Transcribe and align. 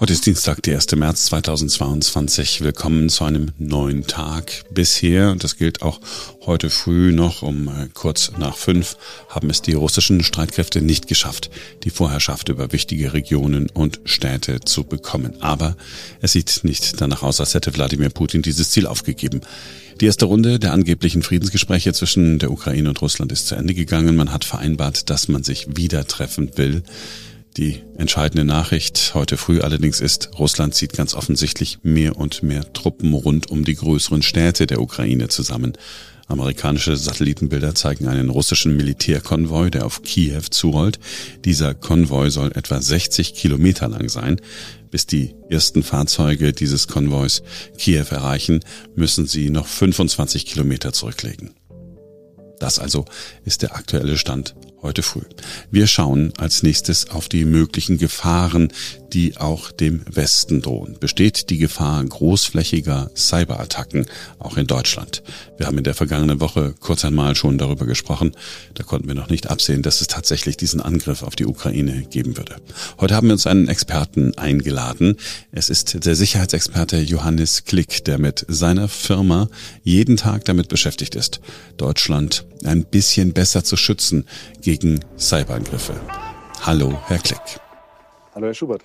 Heute 0.00 0.14
ist 0.14 0.24
Dienstag, 0.24 0.62
der 0.62 0.76
1. 0.76 0.96
März 0.96 1.26
2022. 1.26 2.62
Willkommen 2.62 3.10
zu 3.10 3.24
einem 3.24 3.48
neuen 3.58 4.06
Tag. 4.06 4.64
Bisher, 4.70 5.30
und 5.30 5.44
das 5.44 5.58
gilt 5.58 5.82
auch 5.82 6.00
heute 6.46 6.70
früh 6.70 7.12
noch 7.12 7.42
um 7.42 7.68
äh, 7.68 7.86
kurz 7.92 8.32
nach 8.38 8.56
fünf, 8.56 8.96
haben 9.28 9.50
es 9.50 9.60
die 9.60 9.74
russischen 9.74 10.22
Streitkräfte 10.22 10.80
nicht 10.80 11.06
geschafft, 11.06 11.50
die 11.84 11.90
Vorherrschaft 11.90 12.48
über 12.48 12.72
wichtige 12.72 13.12
Regionen 13.12 13.68
und 13.68 14.00
Städte 14.06 14.60
zu 14.60 14.84
bekommen. 14.84 15.34
Aber 15.42 15.76
es 16.22 16.32
sieht 16.32 16.60
nicht 16.62 16.98
danach 16.98 17.22
aus, 17.22 17.38
als 17.38 17.52
hätte 17.52 17.74
Wladimir 17.74 18.08
Putin 18.08 18.40
dieses 18.40 18.70
Ziel 18.70 18.86
aufgegeben. 18.86 19.42
Die 20.00 20.06
erste 20.06 20.24
Runde 20.24 20.58
der 20.58 20.72
angeblichen 20.72 21.22
Friedensgespräche 21.22 21.92
zwischen 21.92 22.38
der 22.38 22.50
Ukraine 22.50 22.88
und 22.88 23.02
Russland 23.02 23.32
ist 23.32 23.48
zu 23.48 23.54
Ende 23.54 23.74
gegangen. 23.74 24.16
Man 24.16 24.32
hat 24.32 24.46
vereinbart, 24.46 25.10
dass 25.10 25.28
man 25.28 25.42
sich 25.42 25.76
wieder 25.76 26.06
treffen 26.06 26.56
will. 26.56 26.84
Die 27.56 27.82
entscheidende 27.96 28.44
Nachricht 28.44 29.12
heute 29.14 29.36
früh 29.36 29.60
allerdings 29.60 30.00
ist, 30.00 30.30
Russland 30.38 30.74
zieht 30.74 30.92
ganz 30.92 31.14
offensichtlich 31.14 31.78
mehr 31.82 32.16
und 32.16 32.42
mehr 32.44 32.72
Truppen 32.72 33.12
rund 33.12 33.50
um 33.50 33.64
die 33.64 33.74
größeren 33.74 34.22
Städte 34.22 34.66
der 34.66 34.80
Ukraine 34.80 35.28
zusammen. 35.28 35.72
Amerikanische 36.28 36.96
Satellitenbilder 36.96 37.74
zeigen 37.74 38.06
einen 38.06 38.30
russischen 38.30 38.76
Militärkonvoi, 38.76 39.70
der 39.70 39.84
auf 39.84 40.02
Kiew 40.02 40.42
zurollt. 40.50 41.00
Dieser 41.44 41.74
Konvoi 41.74 42.30
soll 42.30 42.52
etwa 42.52 42.80
60 42.80 43.34
Kilometer 43.34 43.88
lang 43.88 44.08
sein. 44.08 44.40
Bis 44.92 45.06
die 45.06 45.34
ersten 45.48 45.82
Fahrzeuge 45.82 46.52
dieses 46.52 46.86
Konvois 46.86 47.42
Kiew 47.78 48.06
erreichen, 48.10 48.60
müssen 48.94 49.26
sie 49.26 49.50
noch 49.50 49.66
25 49.66 50.46
Kilometer 50.46 50.92
zurücklegen. 50.92 51.50
Das 52.60 52.78
also 52.78 53.06
ist 53.44 53.62
der 53.62 53.74
aktuelle 53.74 54.16
Stand 54.16 54.54
heute 54.82 55.02
früh. 55.02 55.22
Wir 55.70 55.86
schauen 55.86 56.32
als 56.38 56.62
nächstes 56.62 57.10
auf 57.10 57.28
die 57.28 57.44
möglichen 57.44 57.98
Gefahren, 57.98 58.72
die 59.12 59.36
auch 59.36 59.70
dem 59.72 60.02
Westen 60.10 60.62
drohen. 60.62 60.96
Besteht 60.98 61.50
die 61.50 61.58
Gefahr 61.58 62.04
großflächiger 62.04 63.10
Cyberattacken 63.14 64.06
auch 64.38 64.56
in 64.56 64.66
Deutschland? 64.66 65.22
Wir 65.58 65.66
haben 65.66 65.78
in 65.78 65.84
der 65.84 65.94
vergangenen 65.94 66.40
Woche 66.40 66.74
kurz 66.80 67.04
einmal 67.04 67.34
schon 67.34 67.58
darüber 67.58 67.86
gesprochen. 67.86 68.32
Da 68.74 68.82
konnten 68.82 69.08
wir 69.08 69.14
noch 69.14 69.28
nicht 69.28 69.50
absehen, 69.50 69.82
dass 69.82 70.00
es 70.00 70.06
tatsächlich 70.06 70.56
diesen 70.56 70.80
Angriff 70.80 71.22
auf 71.22 71.36
die 71.36 71.46
Ukraine 71.46 72.02
geben 72.02 72.36
würde. 72.36 72.56
Heute 72.98 73.14
haben 73.14 73.26
wir 73.28 73.34
uns 73.34 73.46
einen 73.46 73.68
Experten 73.68 74.36
eingeladen. 74.38 75.16
Es 75.52 75.70
ist 75.70 76.04
der 76.04 76.14
Sicherheitsexperte 76.14 76.98
Johannes 76.98 77.64
Klick, 77.64 78.04
der 78.04 78.18
mit 78.18 78.46
seiner 78.48 78.88
Firma 78.88 79.48
jeden 79.82 80.16
Tag 80.16 80.44
damit 80.44 80.68
beschäftigt 80.68 81.14
ist, 81.14 81.40
Deutschland 81.76 82.46
ein 82.64 82.84
bisschen 82.84 83.32
besser 83.32 83.64
zu 83.64 83.76
schützen 83.76 84.26
gegen 84.60 85.00
Cyberangriffe. 85.18 85.94
Hallo, 86.62 86.98
Herr 87.06 87.18
Klick. 87.18 87.40
Hallo, 88.34 88.46
Herr 88.46 88.54
Schubert. 88.54 88.82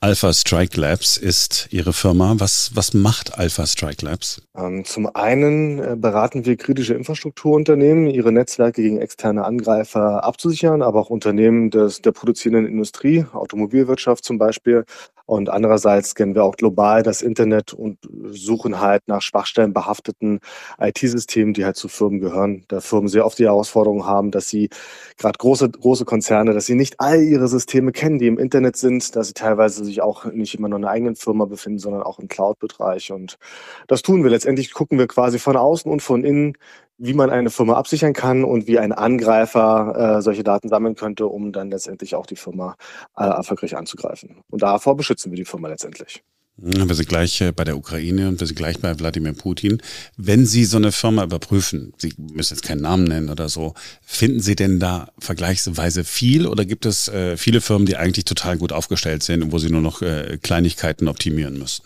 Alpha 0.00 0.32
Strike 0.32 0.80
Labs 0.80 1.16
ist 1.16 1.68
Ihre 1.70 1.92
Firma. 1.92 2.34
Was, 2.38 2.72
was 2.74 2.94
macht 2.94 3.38
Alpha 3.38 3.66
Strike 3.66 4.04
Labs? 4.04 4.42
Ähm, 4.56 4.84
zum 4.84 5.06
einen 5.14 5.78
äh, 5.78 5.96
beraten 5.96 6.44
wir 6.44 6.56
kritische 6.56 6.94
Infrastrukturunternehmen, 6.94 8.08
ihre 8.08 8.32
Netzwerke 8.32 8.82
gegen 8.82 8.98
externe 8.98 9.44
Angreifer 9.44 10.24
abzusichern, 10.24 10.82
aber 10.82 11.00
auch 11.00 11.10
Unternehmen 11.10 11.70
des, 11.70 12.02
der 12.02 12.12
produzierenden 12.12 12.66
Industrie, 12.66 13.24
Automobilwirtschaft 13.32 14.24
zum 14.24 14.38
Beispiel, 14.38 14.84
und 15.32 15.48
andererseits 15.48 16.10
scannen 16.10 16.34
wir 16.34 16.44
auch 16.44 16.56
global 16.56 17.02
das 17.02 17.22
Internet 17.22 17.72
und 17.72 17.98
suchen 18.30 18.80
halt 18.80 19.02
nach 19.06 19.22
schwachstellenbehafteten 19.22 20.40
IT-Systemen, 20.78 21.54
die 21.54 21.64
halt 21.64 21.76
zu 21.76 21.88
Firmen 21.88 22.20
gehören. 22.20 22.64
Da 22.68 22.80
Firmen 22.80 23.08
sehr 23.08 23.24
oft 23.24 23.38
die 23.38 23.44
Herausforderung 23.44 24.04
haben, 24.04 24.30
dass 24.30 24.48
sie 24.48 24.68
gerade 25.16 25.38
große, 25.38 25.70
große 25.70 26.04
Konzerne, 26.04 26.52
dass 26.52 26.66
sie 26.66 26.74
nicht 26.74 26.96
all 26.98 27.22
ihre 27.22 27.48
Systeme 27.48 27.92
kennen, 27.92 28.18
die 28.18 28.26
im 28.26 28.38
Internet 28.38 28.76
sind, 28.76 29.14
dass 29.16 29.28
sie 29.28 29.34
teilweise 29.34 29.51
sich 29.84 30.02
auch 30.02 30.24
nicht 30.26 30.54
immer 30.54 30.68
nur 30.68 30.78
in 30.78 30.84
einer 30.84 30.92
eigenen 30.92 31.16
Firma 31.16 31.44
befinden, 31.44 31.78
sondern 31.78 32.02
auch 32.02 32.18
im 32.18 32.28
Cloud-Bereich. 32.28 33.12
Und 33.12 33.38
das 33.88 34.02
tun 34.02 34.22
wir. 34.22 34.30
Letztendlich 34.30 34.72
gucken 34.72 34.98
wir 34.98 35.06
quasi 35.06 35.38
von 35.38 35.56
außen 35.56 35.90
und 35.90 36.00
von 36.00 36.24
innen, 36.24 36.56
wie 36.98 37.14
man 37.14 37.30
eine 37.30 37.50
Firma 37.50 37.74
absichern 37.74 38.12
kann 38.12 38.44
und 38.44 38.66
wie 38.66 38.78
ein 38.78 38.92
Angreifer 38.92 40.18
äh, 40.18 40.22
solche 40.22 40.44
Daten 40.44 40.68
sammeln 40.68 40.94
könnte, 40.94 41.26
um 41.26 41.52
dann 41.52 41.70
letztendlich 41.70 42.14
auch 42.14 42.26
die 42.26 42.36
Firma 42.36 42.76
äh, 43.16 43.24
erfolgreich 43.24 43.76
anzugreifen. 43.76 44.42
Und 44.50 44.62
davor 44.62 44.96
beschützen 44.96 45.32
wir 45.32 45.36
die 45.36 45.44
Firma 45.44 45.68
letztendlich. 45.68 46.22
Wir 46.58 46.94
sind 46.94 47.08
gleich 47.08 47.40
äh, 47.40 47.50
bei 47.50 47.64
der 47.64 47.76
Ukraine 47.76 48.28
und 48.28 48.38
wir 48.38 48.46
sind 48.46 48.56
gleich 48.56 48.78
bei 48.78 48.98
Wladimir 48.98 49.32
Putin. 49.32 49.78
Wenn 50.16 50.44
Sie 50.46 50.64
so 50.64 50.76
eine 50.76 50.92
Firma 50.92 51.24
überprüfen, 51.24 51.92
Sie 51.96 52.12
müssen 52.18 52.54
jetzt 52.54 52.62
keinen 52.62 52.82
Namen 52.82 53.04
nennen 53.04 53.30
oder 53.30 53.48
so, 53.48 53.74
finden 54.02 54.40
Sie 54.40 54.54
denn 54.54 54.78
da 54.78 55.10
vergleichsweise 55.18 56.04
viel 56.04 56.46
oder 56.46 56.64
gibt 56.64 56.84
es 56.86 57.08
äh, 57.08 57.36
viele 57.36 57.60
Firmen, 57.60 57.86
die 57.86 57.96
eigentlich 57.96 58.26
total 58.26 58.58
gut 58.58 58.72
aufgestellt 58.72 59.22
sind 59.22 59.42
und 59.42 59.52
wo 59.52 59.58
Sie 59.58 59.70
nur 59.70 59.80
noch 59.80 60.02
äh, 60.02 60.38
Kleinigkeiten 60.42 61.08
optimieren 61.08 61.58
müssen? 61.58 61.84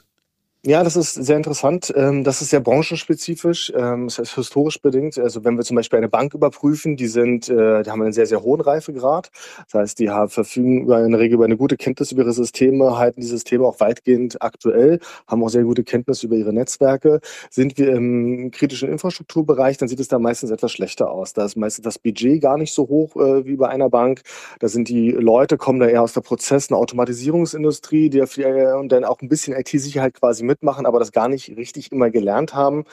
Ja, 0.68 0.82
das 0.82 0.96
ist 0.96 1.14
sehr 1.14 1.36
interessant. 1.36 1.92
Ähm, 1.94 2.24
das 2.24 2.42
ist 2.42 2.50
sehr 2.50 2.58
branchenspezifisch, 2.58 3.72
ähm, 3.76 4.08
das 4.08 4.18
heißt 4.18 4.34
historisch 4.34 4.82
bedingt. 4.82 5.16
Also 5.16 5.44
wenn 5.44 5.56
wir 5.56 5.62
zum 5.62 5.76
Beispiel 5.76 5.98
eine 5.98 6.08
Bank 6.08 6.34
überprüfen, 6.34 6.96
die 6.96 7.06
sind, 7.06 7.48
äh, 7.48 7.84
die 7.84 7.90
haben 7.90 8.02
einen 8.02 8.12
sehr, 8.12 8.26
sehr 8.26 8.42
hohen 8.42 8.60
Reifegrad. 8.60 9.30
Das 9.70 9.74
heißt, 9.80 9.98
die 10.00 10.10
haben, 10.10 10.28
verfügen 10.28 10.90
in 10.90 11.12
der 11.12 11.20
Regel 11.20 11.34
über 11.34 11.44
eine 11.44 11.56
gute 11.56 11.76
Kenntnis 11.76 12.10
über 12.10 12.22
ihre 12.22 12.32
Systeme, 12.32 12.98
halten 12.98 13.20
die 13.20 13.28
Systeme 13.28 13.64
auch 13.64 13.78
weitgehend 13.78 14.42
aktuell, 14.42 14.98
haben 15.28 15.44
auch 15.44 15.50
sehr 15.50 15.62
gute 15.62 15.84
Kenntnis 15.84 16.24
über 16.24 16.34
ihre 16.34 16.52
Netzwerke. 16.52 17.20
Sind 17.48 17.78
wir 17.78 17.92
im 17.92 18.50
kritischen 18.50 18.88
Infrastrukturbereich, 18.88 19.76
dann 19.76 19.88
sieht 19.88 20.00
es 20.00 20.08
da 20.08 20.18
meistens 20.18 20.50
etwas 20.50 20.72
schlechter 20.72 21.12
aus. 21.12 21.32
Da 21.32 21.44
ist 21.44 21.56
meistens 21.56 21.84
das 21.84 22.00
Budget 22.00 22.42
gar 22.42 22.58
nicht 22.58 22.74
so 22.74 22.88
hoch 22.88 23.14
äh, 23.14 23.46
wie 23.46 23.54
bei 23.54 23.68
einer 23.68 23.88
Bank. 23.88 24.22
Da 24.58 24.66
sind 24.66 24.88
die 24.88 25.12
Leute, 25.12 25.58
kommen 25.58 25.78
da 25.78 25.86
eher 25.86 26.02
aus 26.02 26.12
der 26.14 26.22
Prozess- 26.22 26.70
und 26.70 26.76
Automatisierungsindustrie, 26.76 28.10
die 28.10 28.20
und 28.20 28.90
dann 28.90 29.04
auch 29.04 29.20
ein 29.20 29.28
bisschen 29.28 29.54
IT-Sicherheit 29.54 30.14
quasi 30.14 30.42
mit 30.42 30.55
mitmachen, 30.56 30.86
aber 30.86 30.98
das 30.98 31.12
gar 31.12 31.28
nicht 31.28 31.56
richtig 31.56 31.92
immer 31.92 32.10
gelernt 32.10 32.54
haben. 32.54 32.84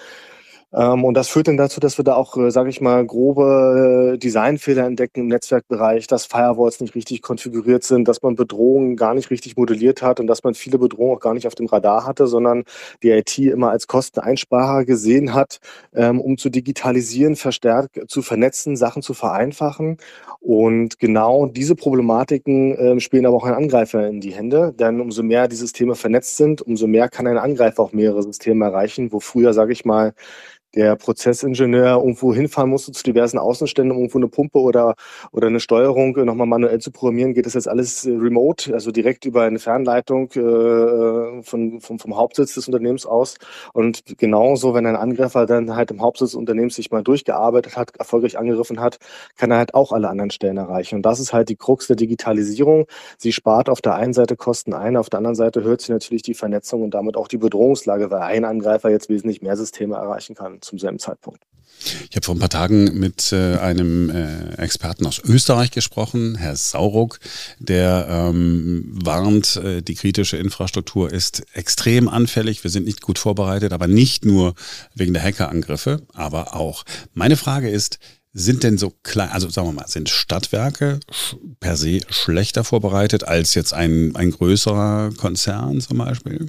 Ähm, 0.76 1.04
und 1.06 1.14
das 1.16 1.30
führt 1.30 1.48
dann 1.48 1.58
dazu, 1.58 1.80
dass 1.80 1.98
wir 2.00 2.04
da 2.04 2.16
auch, 2.16 2.36
äh, 2.38 2.50
sage 2.50 2.70
ich 2.70 2.82
mal, 2.82 3.06
grobe 3.06 4.14
äh, 4.16 4.18
Designfehler 4.18 4.86
entdecken 4.86 5.22
im 5.22 5.28
Netzwerkbereich, 5.28 6.08
dass 6.08 6.26
Firewalls 6.26 6.82
nicht 6.82 6.96
richtig 6.96 7.22
konfiguriert 7.22 7.84
sind, 7.84 8.08
dass 8.08 8.22
man 8.24 8.36
Bedrohungen 8.36 8.96
gar 8.96 9.14
nicht 9.14 9.30
richtig 9.30 9.56
modelliert 9.56 10.02
hat 10.02 10.20
und 10.20 10.28
dass 10.28 10.44
man 10.44 10.56
viele 10.56 10.80
Bedrohungen 10.80 11.16
auch 11.18 11.20
gar 11.20 11.36
nicht 11.36 11.46
auf 11.46 11.56
dem 11.56 11.68
Radar 11.68 12.06
hatte, 12.08 12.26
sondern 12.28 12.64
die 13.04 13.12
IT 13.12 13.38
immer 13.38 13.70
als 13.70 13.88
Kosteneinsparer 13.88 14.86
gesehen 14.86 15.34
hat, 15.34 15.60
ähm, 15.94 16.20
um 16.20 16.38
zu 16.38 16.50
digitalisieren, 16.50 17.36
verstärkt 17.36 18.00
zu 18.08 18.22
vernetzen, 18.24 18.76
Sachen 18.76 19.04
zu 19.04 19.14
vereinfachen. 19.14 19.98
Und 20.40 21.00
genau 21.00 21.46
diese 21.46 21.76
Problematiken 21.76 22.76
äh, 22.76 23.00
spielen 23.00 23.26
aber 23.26 23.38
auch 23.38 23.46
ein 23.46 23.54
Angreifer 23.54 24.08
in 24.08 24.22
die 24.22 24.34
Hände, 24.34 24.74
denn 24.74 25.00
umso 25.00 25.22
mehr 25.24 25.48
die 25.48 25.56
Systeme 25.56 25.96
vernetzt 25.96 26.38
sind, 26.38 26.62
umso 26.62 26.88
mehr 26.88 27.10
kann 27.10 27.28
ein 27.28 27.38
Angreifer 27.38 27.84
auch 27.84 27.94
mehrere 27.94 28.24
Systeme 28.24 28.66
erreichen, 28.66 29.12
wo 29.12 29.20
früher, 29.20 29.54
sage 29.54 29.72
ich 29.74 29.86
mal, 29.86 30.14
der 30.76 30.96
Prozessingenieur 30.96 31.98
irgendwo 31.98 32.34
hinfahren 32.34 32.70
musste 32.70 32.92
zu 32.92 33.04
diversen 33.04 33.38
Außenständen, 33.38 33.92
um 33.92 34.00
irgendwo 34.00 34.18
eine 34.18 34.28
Pumpe 34.28 34.60
oder, 34.60 34.96
oder 35.32 35.48
eine 35.48 35.60
Steuerung 35.60 36.14
nochmal 36.26 36.48
manuell 36.48 36.80
zu 36.80 36.92
programmieren, 36.92 37.34
geht 37.34 37.46
das 37.46 37.54
jetzt 37.54 37.68
alles 37.68 38.06
äh, 38.06 38.12
remote, 38.12 38.74
also 38.74 38.92
direkt 38.92 39.26
über 39.26 39.44
eine 39.44 39.60
Fernleitung 39.60 40.32
äh, 40.32 41.44
von, 41.44 41.80
vom, 41.80 42.00
vom 42.00 42.18
Hauptsitz 42.18 42.56
des 42.56 42.68
Unternehmens 42.68 43.06
aus. 43.06 43.36
Und 43.74 44.04
genauso, 44.18 44.74
wenn 44.74 44.86
ein 44.86 44.96
Angreifer 44.96 45.46
dann 45.46 45.76
halt 45.76 45.92
im 45.92 46.02
Hauptsitz 46.02 46.32
des 46.32 46.36
Unternehmens 46.36 46.76
sich 46.76 46.92
mal 46.92 47.04
durchgearbeitet 47.04 47.78
hat, 47.78 47.96
erfolgreich 47.98 48.38
angegriffen 48.38 48.80
hat, 48.80 48.98
kann 49.38 49.52
er 49.52 49.58
halt 49.58 49.76
auch 49.76 49.92
alle 49.92 50.10
anderen 50.10 50.32
Stellen 50.32 50.58
erreichen. 50.58 50.96
Und 50.96 51.02
das 51.04 51.20
ist 51.20 51.34
halt 51.34 51.50
die 51.50 51.56
Krux 51.56 51.88
der 51.88 51.96
Digitalisierung. 51.96 52.86
Sie 53.18 53.32
spart 53.32 53.70
auf 53.70 53.82
der 53.82 53.96
einen 53.96 54.14
Seite 54.14 54.36
Kosten 54.36 54.74
ein, 54.74 54.98
auf 54.98 55.10
der 55.10 55.20
anderen 55.20 55.36
Seite 55.36 55.64
hört 55.64 55.82
sie 55.82 55.92
natürlich 55.92 56.24
die 56.24 56.34
Vernetzung 56.34 56.82
und 56.82 56.94
damit 56.94 57.16
auch 57.16 57.28
die 57.28 57.38
Bedrohungslage, 57.38 58.10
weil 58.10 58.22
ein 58.22 58.46
Angreifer 58.46 58.90
jetzt 58.90 59.10
wesentlich 59.10 59.42
mehr 59.42 59.56
Systeme 59.56 59.96
erreichen 59.96 60.36
kann 60.36 60.63
zum 60.64 60.80
selben 60.80 61.00
Zeitpunkt. 61.00 61.44
Ich 62.10 62.16
habe 62.16 62.26
vor 62.26 62.36
ein 62.36 62.40
paar 62.40 62.50
Tagen 62.50 62.98
mit 62.98 63.32
äh, 63.34 63.58
einem 63.58 64.10
äh, 64.10 64.54
Experten 64.56 65.06
aus 65.06 65.20
Österreich 65.20 65.72
gesprochen, 65.72 66.36
Herr 66.36 66.56
Sauruck, 66.56 67.20
der 67.60 68.08
ähm, 68.10 68.86
warnt, 69.04 69.58
äh, 69.58 69.82
die 69.82 69.96
kritische 69.96 70.38
Infrastruktur 70.38 71.12
ist 71.12 71.44
extrem 71.54 72.08
anfällig, 72.08 72.64
wir 72.64 72.72
sind 72.72 72.86
nicht 72.86 73.02
gut 73.02 73.20
vorbereitet, 73.20 73.74
aber 73.74 73.88
nicht 73.88 74.24
nur 74.24 74.56
wegen 74.94 75.14
der 75.14 75.24
Hackerangriffe, 75.24 76.02
aber 76.14 76.56
auch. 76.56 76.84
Meine 77.14 77.36
Frage 77.36 77.70
ist, 77.70 78.00
sind 78.34 78.64
denn 78.64 78.78
so 78.78 78.92
klein, 79.04 79.30
also 79.30 79.50
sagen 79.50 79.68
wir 79.68 79.74
mal, 79.74 79.88
sind 79.88 80.10
Stadtwerke 80.10 81.00
per 81.60 81.78
se 81.78 82.00
schlechter 82.10 82.64
vorbereitet 82.64 83.24
als 83.26 83.54
jetzt 83.54 83.74
ein, 83.74 84.16
ein 84.16 84.32
größerer 84.32 85.12
Konzern 85.18 85.82
zum 85.82 86.00
Beispiel? 86.00 86.48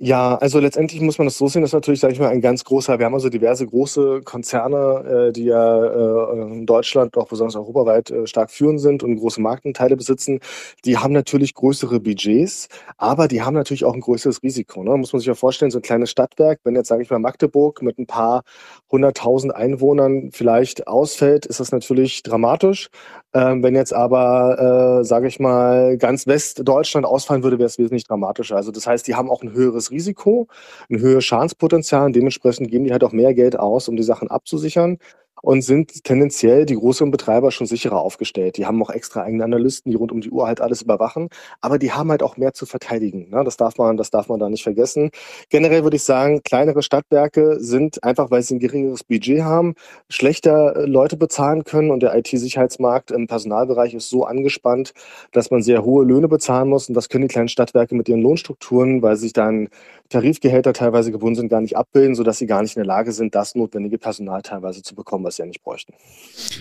Ja, 0.00 0.34
also 0.38 0.58
letztendlich 0.58 1.00
muss 1.00 1.18
man 1.18 1.28
das 1.28 1.38
so 1.38 1.46
sehen, 1.46 1.62
das 1.62 1.68
ist 1.68 1.74
natürlich, 1.74 2.00
sage 2.00 2.12
ich 2.12 2.18
mal, 2.18 2.28
ein 2.28 2.40
ganz 2.40 2.64
großer, 2.64 2.98
wir 2.98 3.06
haben 3.06 3.14
also 3.14 3.28
diverse 3.28 3.64
große 3.64 4.22
Konzerne, 4.24 5.28
äh, 5.28 5.32
die 5.32 5.44
ja 5.44 5.84
äh, 6.32 6.42
in 6.42 6.66
Deutschland, 6.66 7.16
auch 7.16 7.28
besonders 7.28 7.54
europaweit 7.54 8.10
äh, 8.10 8.26
stark 8.26 8.50
führend 8.50 8.80
sind 8.80 9.04
und 9.04 9.16
große 9.16 9.40
Marktanteile 9.40 9.96
besitzen. 9.96 10.40
Die 10.84 10.98
haben 10.98 11.12
natürlich 11.12 11.54
größere 11.54 12.00
Budgets, 12.00 12.68
aber 12.96 13.28
die 13.28 13.42
haben 13.42 13.54
natürlich 13.54 13.84
auch 13.84 13.94
ein 13.94 14.00
größeres 14.00 14.42
Risiko. 14.42 14.82
Ne? 14.82 14.96
Muss 14.96 15.12
man 15.12 15.20
sich 15.20 15.28
ja 15.28 15.34
vorstellen, 15.34 15.70
so 15.70 15.78
ein 15.78 15.82
kleines 15.82 16.10
Stadtwerk, 16.10 16.58
wenn 16.64 16.74
jetzt, 16.74 16.88
sage 16.88 17.02
ich 17.04 17.10
mal, 17.10 17.20
Magdeburg 17.20 17.80
mit 17.80 17.96
ein 17.96 18.06
paar 18.08 18.42
hunderttausend 18.90 19.54
Einwohnern 19.54 20.30
vielleicht 20.32 20.88
ausfällt, 20.88 21.46
ist 21.46 21.60
das 21.60 21.70
natürlich 21.70 22.24
dramatisch. 22.24 22.88
Ähm, 23.32 23.62
wenn 23.62 23.74
jetzt 23.74 23.92
aber, 23.92 25.00
äh, 25.00 25.04
sage 25.04 25.26
ich 25.28 25.40
mal, 25.40 25.96
ganz 25.98 26.26
Westdeutschland 26.26 27.06
ausfallen 27.06 27.42
würde, 27.42 27.58
wäre 27.58 27.66
es 27.66 27.78
wesentlich 27.78 28.04
dramatischer. 28.04 28.56
Also 28.56 28.70
das 28.70 28.86
heißt, 28.86 29.06
die 29.08 29.14
haben 29.14 29.30
auch 29.30 29.42
ein 29.42 29.52
höheres 29.52 29.83
Risiko, 29.90 30.48
ein 30.90 30.98
höheres 30.98 31.24
Schadenspotenzial 31.24 32.06
und 32.06 32.16
dementsprechend 32.16 32.70
geben 32.70 32.84
die 32.84 32.92
halt 32.92 33.04
auch 33.04 33.12
mehr 33.12 33.34
Geld 33.34 33.58
aus, 33.58 33.88
um 33.88 33.96
die 33.96 34.02
Sachen 34.02 34.28
abzusichern 34.28 34.98
und 35.44 35.60
sind 35.60 36.04
tendenziell 36.04 36.64
die 36.64 36.74
größeren 36.74 37.10
Betreiber 37.10 37.50
schon 37.50 37.66
sicherer 37.66 38.00
aufgestellt. 38.00 38.56
Die 38.56 38.64
haben 38.64 38.82
auch 38.82 38.88
extra 38.88 39.22
eigene 39.22 39.44
Analysten, 39.44 39.90
die 39.90 39.96
rund 39.96 40.10
um 40.10 40.22
die 40.22 40.30
Uhr 40.30 40.46
halt 40.46 40.62
alles 40.62 40.80
überwachen, 40.80 41.28
aber 41.60 41.78
die 41.78 41.92
haben 41.92 42.10
halt 42.10 42.22
auch 42.22 42.38
mehr 42.38 42.54
zu 42.54 42.64
verteidigen. 42.64 43.28
Ne? 43.28 43.44
Das 43.44 43.58
darf 43.58 43.76
man, 43.76 43.98
das 43.98 44.10
darf 44.10 44.28
man 44.28 44.40
da 44.40 44.48
nicht 44.48 44.62
vergessen. 44.62 45.10
Generell 45.50 45.82
würde 45.82 45.96
ich 45.96 46.02
sagen, 46.02 46.42
kleinere 46.42 46.82
Stadtwerke 46.82 47.60
sind 47.60 48.02
einfach, 48.02 48.30
weil 48.30 48.42
sie 48.42 48.54
ein 48.54 48.58
geringeres 48.58 49.04
Budget 49.04 49.42
haben, 49.42 49.74
schlechter 50.08 50.76
äh, 50.76 50.86
Leute 50.86 51.18
bezahlen 51.18 51.64
können 51.64 51.90
und 51.90 52.02
der 52.02 52.16
IT-Sicherheitsmarkt 52.16 53.10
im 53.10 53.26
Personalbereich 53.26 53.92
ist 53.92 54.08
so 54.08 54.24
angespannt, 54.24 54.94
dass 55.32 55.50
man 55.50 55.62
sehr 55.62 55.84
hohe 55.84 56.06
Löhne 56.06 56.28
bezahlen 56.28 56.70
muss 56.70 56.88
und 56.88 56.94
das 56.94 57.10
können 57.10 57.28
die 57.28 57.32
kleinen 57.32 57.48
Stadtwerke 57.48 57.94
mit 57.94 58.08
ihren 58.08 58.22
Lohnstrukturen, 58.22 59.02
weil 59.02 59.16
sich 59.16 59.34
dann 59.34 59.68
Tarifgehälter 60.08 60.72
teilweise 60.72 61.12
gebunden 61.12 61.36
sind, 61.36 61.48
gar 61.48 61.60
nicht 61.60 61.76
abbilden, 61.76 62.14
sodass 62.14 62.38
sie 62.38 62.46
gar 62.46 62.62
nicht 62.62 62.76
in 62.76 62.80
der 62.80 62.86
Lage 62.86 63.12
sind, 63.12 63.34
das 63.34 63.54
notwendige 63.54 63.98
Personal 63.98 64.42
teilweise 64.42 64.82
zu 64.82 64.94
bekommen, 64.94 65.24
sie 65.36 65.42
ja 65.42 65.46
nicht 65.46 65.62
bräuchten. 65.62 65.94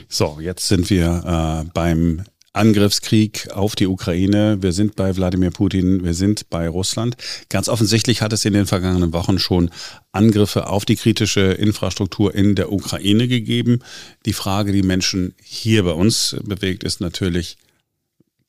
So, 0.07 0.39
jetzt 0.39 0.67
sind 0.67 0.89
wir 0.89 1.63
äh, 1.65 1.69
beim 1.73 2.23
Angriffskrieg 2.53 3.49
auf 3.51 3.75
die 3.75 3.87
Ukraine. 3.87 4.61
Wir 4.61 4.71
sind 4.71 4.95
bei 4.95 5.15
Wladimir 5.15 5.49
Putin, 5.49 6.03
wir 6.03 6.13
sind 6.13 6.49
bei 6.51 6.69
Russland. 6.69 7.17
Ganz 7.49 7.67
offensichtlich 7.67 8.21
hat 8.21 8.31
es 8.31 8.45
in 8.45 8.53
den 8.53 8.67
vergangenen 8.67 9.11
Wochen 9.11 9.39
schon 9.39 9.71
Angriffe 10.11 10.67
auf 10.67 10.85
die 10.85 10.95
kritische 10.95 11.41
Infrastruktur 11.41 12.33
in 12.33 12.53
der 12.53 12.71
Ukraine 12.71 13.27
gegeben. 13.27 13.79
Die 14.27 14.33
Frage, 14.33 14.71
die 14.71 14.83
Menschen 14.83 15.33
hier 15.41 15.83
bei 15.83 15.91
uns 15.91 16.35
bewegt, 16.43 16.83
ist 16.83 17.01
natürlich, 17.01 17.57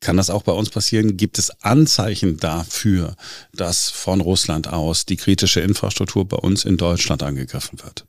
kann 0.01 0.19
das 0.19 0.29
auch 0.29 0.43
bei 0.43 0.53
uns 0.53 0.69
passieren? 0.69 1.17
Gibt 1.17 1.39
es 1.39 1.63
Anzeichen 1.63 2.37
dafür, 2.37 3.17
dass 3.55 3.89
von 3.89 4.21
Russland 4.21 4.69
aus 4.69 5.07
die 5.07 5.17
kritische 5.17 5.61
Infrastruktur 5.61 6.29
bei 6.29 6.37
uns 6.37 6.67
in 6.67 6.77
Deutschland 6.77 7.23
angegriffen 7.23 7.83
wird? 7.83 8.05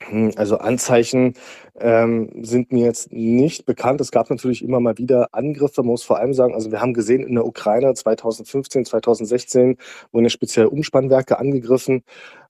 Hm, 0.00 0.32
also 0.36 0.58
Anzeichen 0.58 1.34
ähm, 1.80 2.30
sind 2.42 2.72
mir 2.72 2.84
jetzt 2.84 3.12
nicht 3.12 3.66
bekannt. 3.66 4.00
Es 4.00 4.12
gab 4.12 4.30
natürlich 4.30 4.62
immer 4.62 4.78
mal 4.80 4.96
wieder 4.96 5.28
Angriffe, 5.32 5.82
man 5.82 5.88
muss 5.92 6.04
vor 6.04 6.18
allem 6.18 6.34
sagen, 6.34 6.54
also 6.54 6.70
wir 6.70 6.80
haben 6.80 6.94
gesehen 6.94 7.24
in 7.24 7.34
der 7.34 7.46
Ukraine 7.46 7.92
2015, 7.94 8.84
2016 8.84 9.76
wurden 10.12 10.24
ja 10.24 10.30
speziell 10.30 10.66
Umspannwerke 10.66 11.38
angegriffen, 11.38 12.04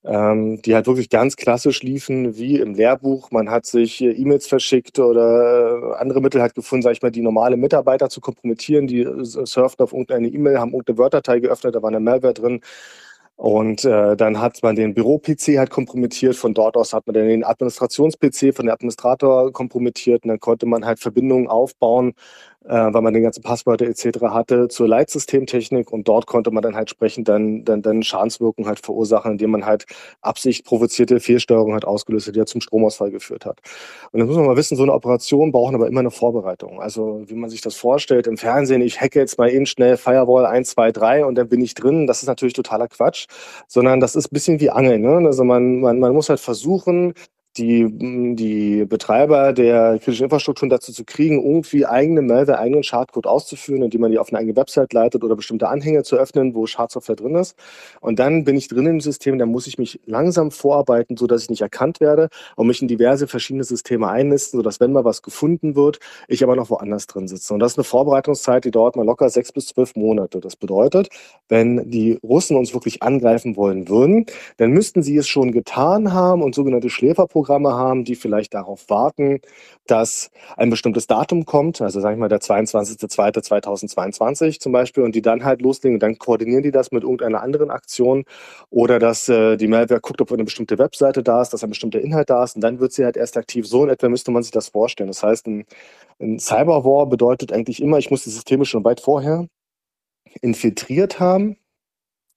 ähm, 0.05 0.61
die 0.63 0.75
halt 0.75 0.87
wirklich 0.87 1.09
ganz 1.09 1.37
klassisch 1.37 1.83
liefen, 1.83 2.37
wie 2.37 2.59
im 2.59 2.75
Lehrbuch. 2.75 3.31
Man 3.31 3.51
hat 3.51 3.65
sich 3.67 4.01
E-Mails 4.03 4.47
verschickt 4.47 4.99
oder 4.99 5.95
äh, 5.95 6.01
andere 6.01 6.21
Mittel 6.21 6.43
hat 6.43 6.55
gefunden, 6.55 6.83
sag 6.83 6.93
ich 6.93 7.03
mal, 7.03 7.11
die 7.11 7.23
normale 7.23 7.57
Mitarbeiter 7.57 8.11
zu 8.11 8.21
kompromittieren. 8.21 8.87
Die 8.87 9.01
äh, 9.03 9.25
surften 9.25 9.85
auf 9.85 9.93
irgendeine 9.93 10.29
E-Mail, 10.29 10.59
haben 10.59 10.73
irgendeine 10.73 10.99
Word-Datei 10.99 11.41
geöffnet, 11.41 11.75
da 11.75 11.83
war 11.83 11.89
eine 11.89 12.01
Malware 12.01 12.35
drin. 12.35 12.61
Und 13.39 13.85
äh, 13.85 14.17
dann 14.17 14.41
hat 14.41 14.65
man 14.65 14.75
den 14.75 14.95
Büro-PC 14.95 15.59
halt 15.59 15.71
kompromittiert. 15.71 16.35
Von 16.35 16.55
dort 16.55 16.77
aus 16.77 16.93
hat 16.93 17.07
man 17.07 17.15
dann 17.15 17.29
den 17.29 17.45
Administrations-PC 17.45 18.53
von 18.53 18.67
der 18.67 18.75
Administrator 18.75 19.53
kompromittiert. 19.53 20.25
Und 20.25 20.31
dann 20.31 20.41
konnte 20.41 20.67
man 20.67 20.85
halt 20.85 20.99
Verbindungen 20.99 21.47
aufbauen 21.47 22.15
äh, 22.65 22.93
weil 22.93 23.03
man 23.03 23.15
den 23.15 23.23
ganzen 23.23 23.43
Passwörter 23.43 23.87
etc. 23.87 24.21
hatte, 24.23 24.69
zur 24.69 24.89
Leitsystemtechnik 24.89 25.93
und 25.93 26.09
dort 26.09 26.27
konnte 26.27 26.51
man 26.51 26.63
dann 26.63 26.75
halt 26.75 26.91
sprechen, 26.91 27.25
dann, 27.25 27.65
dann, 27.65 27.83
dann 27.83 28.03
Schadenswirkungen 28.03 28.69
halt 28.69 28.81
verursachen, 28.81 29.33
indem 29.33 29.51
man 29.51 29.67
halt 29.67 29.87
Absicht 30.21 30.65
provozierte 30.65 31.21
Fehlsteuerung 31.21 31.73
halt 31.73 31.85
ausgelöst 31.85 32.29
hat, 32.29 32.35
die 32.35 32.41
ja 32.41 32.47
zum 32.47 32.61
Stromausfall 32.61 33.11
geführt 33.11 33.47
hat. 33.47 33.61
Und 34.13 34.21
dann 34.21 34.29
muss 34.29 34.37
man 34.37 34.47
mal 34.47 34.57
wissen, 34.57 34.77
so 34.77 34.83
eine 34.83 34.93
Operation 34.93 35.53
braucht 35.53 35.75
aber 35.75 35.87
immer 35.87 36.01
eine 36.01 36.11
Vorbereitung. 36.11 36.81
Also 36.81 37.23
wie 37.27 37.35
man 37.35 37.51
sich 37.51 37.61
das 37.61 37.75
vorstellt 37.77 38.27
im 38.27 38.37
Fernsehen, 38.37 38.83
ich 38.83 39.01
hacke 39.01 39.19
jetzt 39.19 39.39
mal 39.39 39.51
eben 39.51 39.67
schnell 39.67 39.97
Firewall 39.97 40.47
1, 40.47 40.71
2, 40.71 40.93
3 40.93 41.25
und 41.27 41.37
dann 41.37 41.49
bin 41.49 41.61
ich 41.61 41.75
drin, 41.75 42.07
das 42.07 42.23
ist 42.23 42.29
natürlich 42.29 42.55
totaler 42.55 42.89
Quatsch, 42.89 43.27
sondern 43.67 44.01
das 44.01 44.17
ist 44.17 44.27
ein 44.27 44.35
bisschen 44.35 44.61
wie 44.61 44.71
Angeln. 44.71 45.03
Ne? 45.03 45.27
Also 45.27 45.45
man, 45.45 45.81
man, 45.81 45.99
man 45.99 46.13
muss 46.13 46.29
halt 46.29 46.41
versuchen, 46.41 47.15
die, 47.59 48.35
die 48.37 48.85
Betreiber 48.85 49.53
der 49.53 49.99
kritischen 49.99 50.25
Infrastrukturen 50.25 50.71
dazu 50.71 50.93
zu 50.93 51.05
kriegen, 51.05 51.43
irgendwie 51.43 51.85
eigene 51.85 52.23
Malware, 52.23 52.59
eigenen 52.59 52.83
Schadcode 52.83 53.27
auszuführen, 53.27 53.83
indem 53.83 54.03
man 54.03 54.11
die 54.11 54.19
auf 54.19 54.29
eine 54.29 54.39
eigene 54.39 54.57
Website 54.57 54.93
leitet 54.93 55.25
oder 55.25 55.37
bestimmte 55.37 55.69
Anhänge 55.69 56.03
zu 56.05 56.17
öffnen, 56.17 56.55
wo 56.55 56.67
Schadsoftware 56.67 57.17
drin 57.17 57.35
ist. 57.35 57.57
Und 58.01 58.19
dann 58.19 58.45
bin 58.45 58.57
ich 58.57 58.69
drin 58.69 58.87
im 58.87 59.01
System, 59.01 59.39
dann 59.39 59.51
muss 59.51 59.67
ich 59.67 59.79
mich 59.79 60.01
langsam 60.07 60.51
vorarbeiten, 60.51 61.17
so 61.17 61.27
dass 61.27 61.43
ich 61.43 61.51
nicht 61.51 61.63
erkannt 61.63 62.01
werde 62.01 62.29
und 62.57 62.67
mich 62.67 62.81
in 62.81 62.89
diverse 62.89 63.27
verschiedene 63.27 63.65
Systeme 63.65 64.09
einnisten, 64.09 64.59
sodass 64.59 64.81
wenn 64.81 64.93
mal 64.93 65.05
was 65.05 65.23
gefunden 65.23 65.75
wird, 65.75 65.99
ich 66.29 66.45
aber 66.45 66.57
noch 66.57 66.71
woanders 66.71 67.07
drin 67.07 67.29
sitze. 67.29 67.53
Und 67.53 67.61
das 67.61 67.73
ist 67.73 67.79
eine 67.79 67.85
Vorbereitungszeit, 67.85 68.65
die 68.65 68.71
dauert 68.71 68.97
mal 68.97 69.05
locker 69.05 69.29
sechs 69.31 69.53
bis 69.53 69.67
zwölf 69.67 69.97
Monate. 69.97 70.41
Das 70.41 70.57
bedeutet, 70.57 71.09
wenn 71.49 71.91
die 71.91 72.19
Russen 72.23 72.57
uns 72.57 72.73
wirklich 72.73 73.03
angreifen 73.03 73.57
wollen 73.57 73.89
würden, 73.89 74.27
dann 74.59 74.71
müssten 74.71 75.03
sie 75.03 75.17
es 75.17 75.29
schon 75.29 75.53
getan 75.53 76.13
haben 76.13 76.43
und 76.43 76.55
sogenannte 76.55 76.91
Schläferprogramme 76.91 77.48
Programme 77.49 77.73
haben, 77.73 78.05
die 78.05 78.15
vielleicht 78.15 78.53
darauf 78.53 78.91
warten, 78.91 79.41
dass 79.87 80.31
ein 80.59 80.69
bestimmtes 80.69 81.07
Datum 81.07 81.47
kommt, 81.47 81.81
also 81.81 81.99
sage 81.99 82.15
ich 82.15 82.21
mal 82.21 82.29
der 82.29 82.41
22.02.2022 82.41 84.61
zum 84.61 84.73
Beispiel, 84.73 85.03
und 85.03 85.15
die 85.15 85.23
dann 85.23 85.47
halt 85.47 85.63
loslegen 85.63 85.97
und 85.97 86.03
dann 86.03 86.19
koordinieren 86.19 86.63
die 86.63 86.73
das 86.73 86.93
mit 86.93 87.05
irgendeiner 87.05 87.41
anderen 87.41 87.71
Aktion 87.71 88.25
oder 88.69 88.99
dass 88.99 89.31
äh, 89.31 89.57
die 89.57 89.67
Malware 89.67 90.01
guckt, 90.01 90.21
ob 90.21 90.31
eine 90.31 90.45
bestimmte 90.45 90.79
Webseite 90.79 91.23
da 91.23 91.41
ist, 91.41 91.55
dass 91.55 91.65
ein 91.65 91.71
bestimmter 91.71 92.03
Inhalt 92.03 92.29
da 92.29 92.45
ist 92.45 92.55
und 92.55 92.61
dann 92.61 92.81
wird 92.81 92.93
sie 92.93 93.07
halt 93.07 93.17
erst 93.17 93.39
aktiv. 93.39 93.67
So 93.67 93.83
in 93.83 93.89
etwa 93.89 94.11
müsste 94.11 94.31
man 94.31 94.43
sich 94.43 94.53
das 94.53 94.69
vorstellen. 94.69 95.09
Das 95.09 95.23
heißt, 95.23 95.47
ein, 95.47 95.65
ein 96.21 96.39
Cyberwar 96.39 97.07
bedeutet 97.07 97.51
eigentlich 97.51 97.81
immer, 97.81 97.97
ich 97.97 98.11
muss 98.11 98.25
die 98.25 98.31
Systeme 98.31 98.67
schon 98.67 98.85
weit 98.85 99.01
vorher 99.01 99.47
infiltriert 100.43 101.19
haben, 101.19 101.57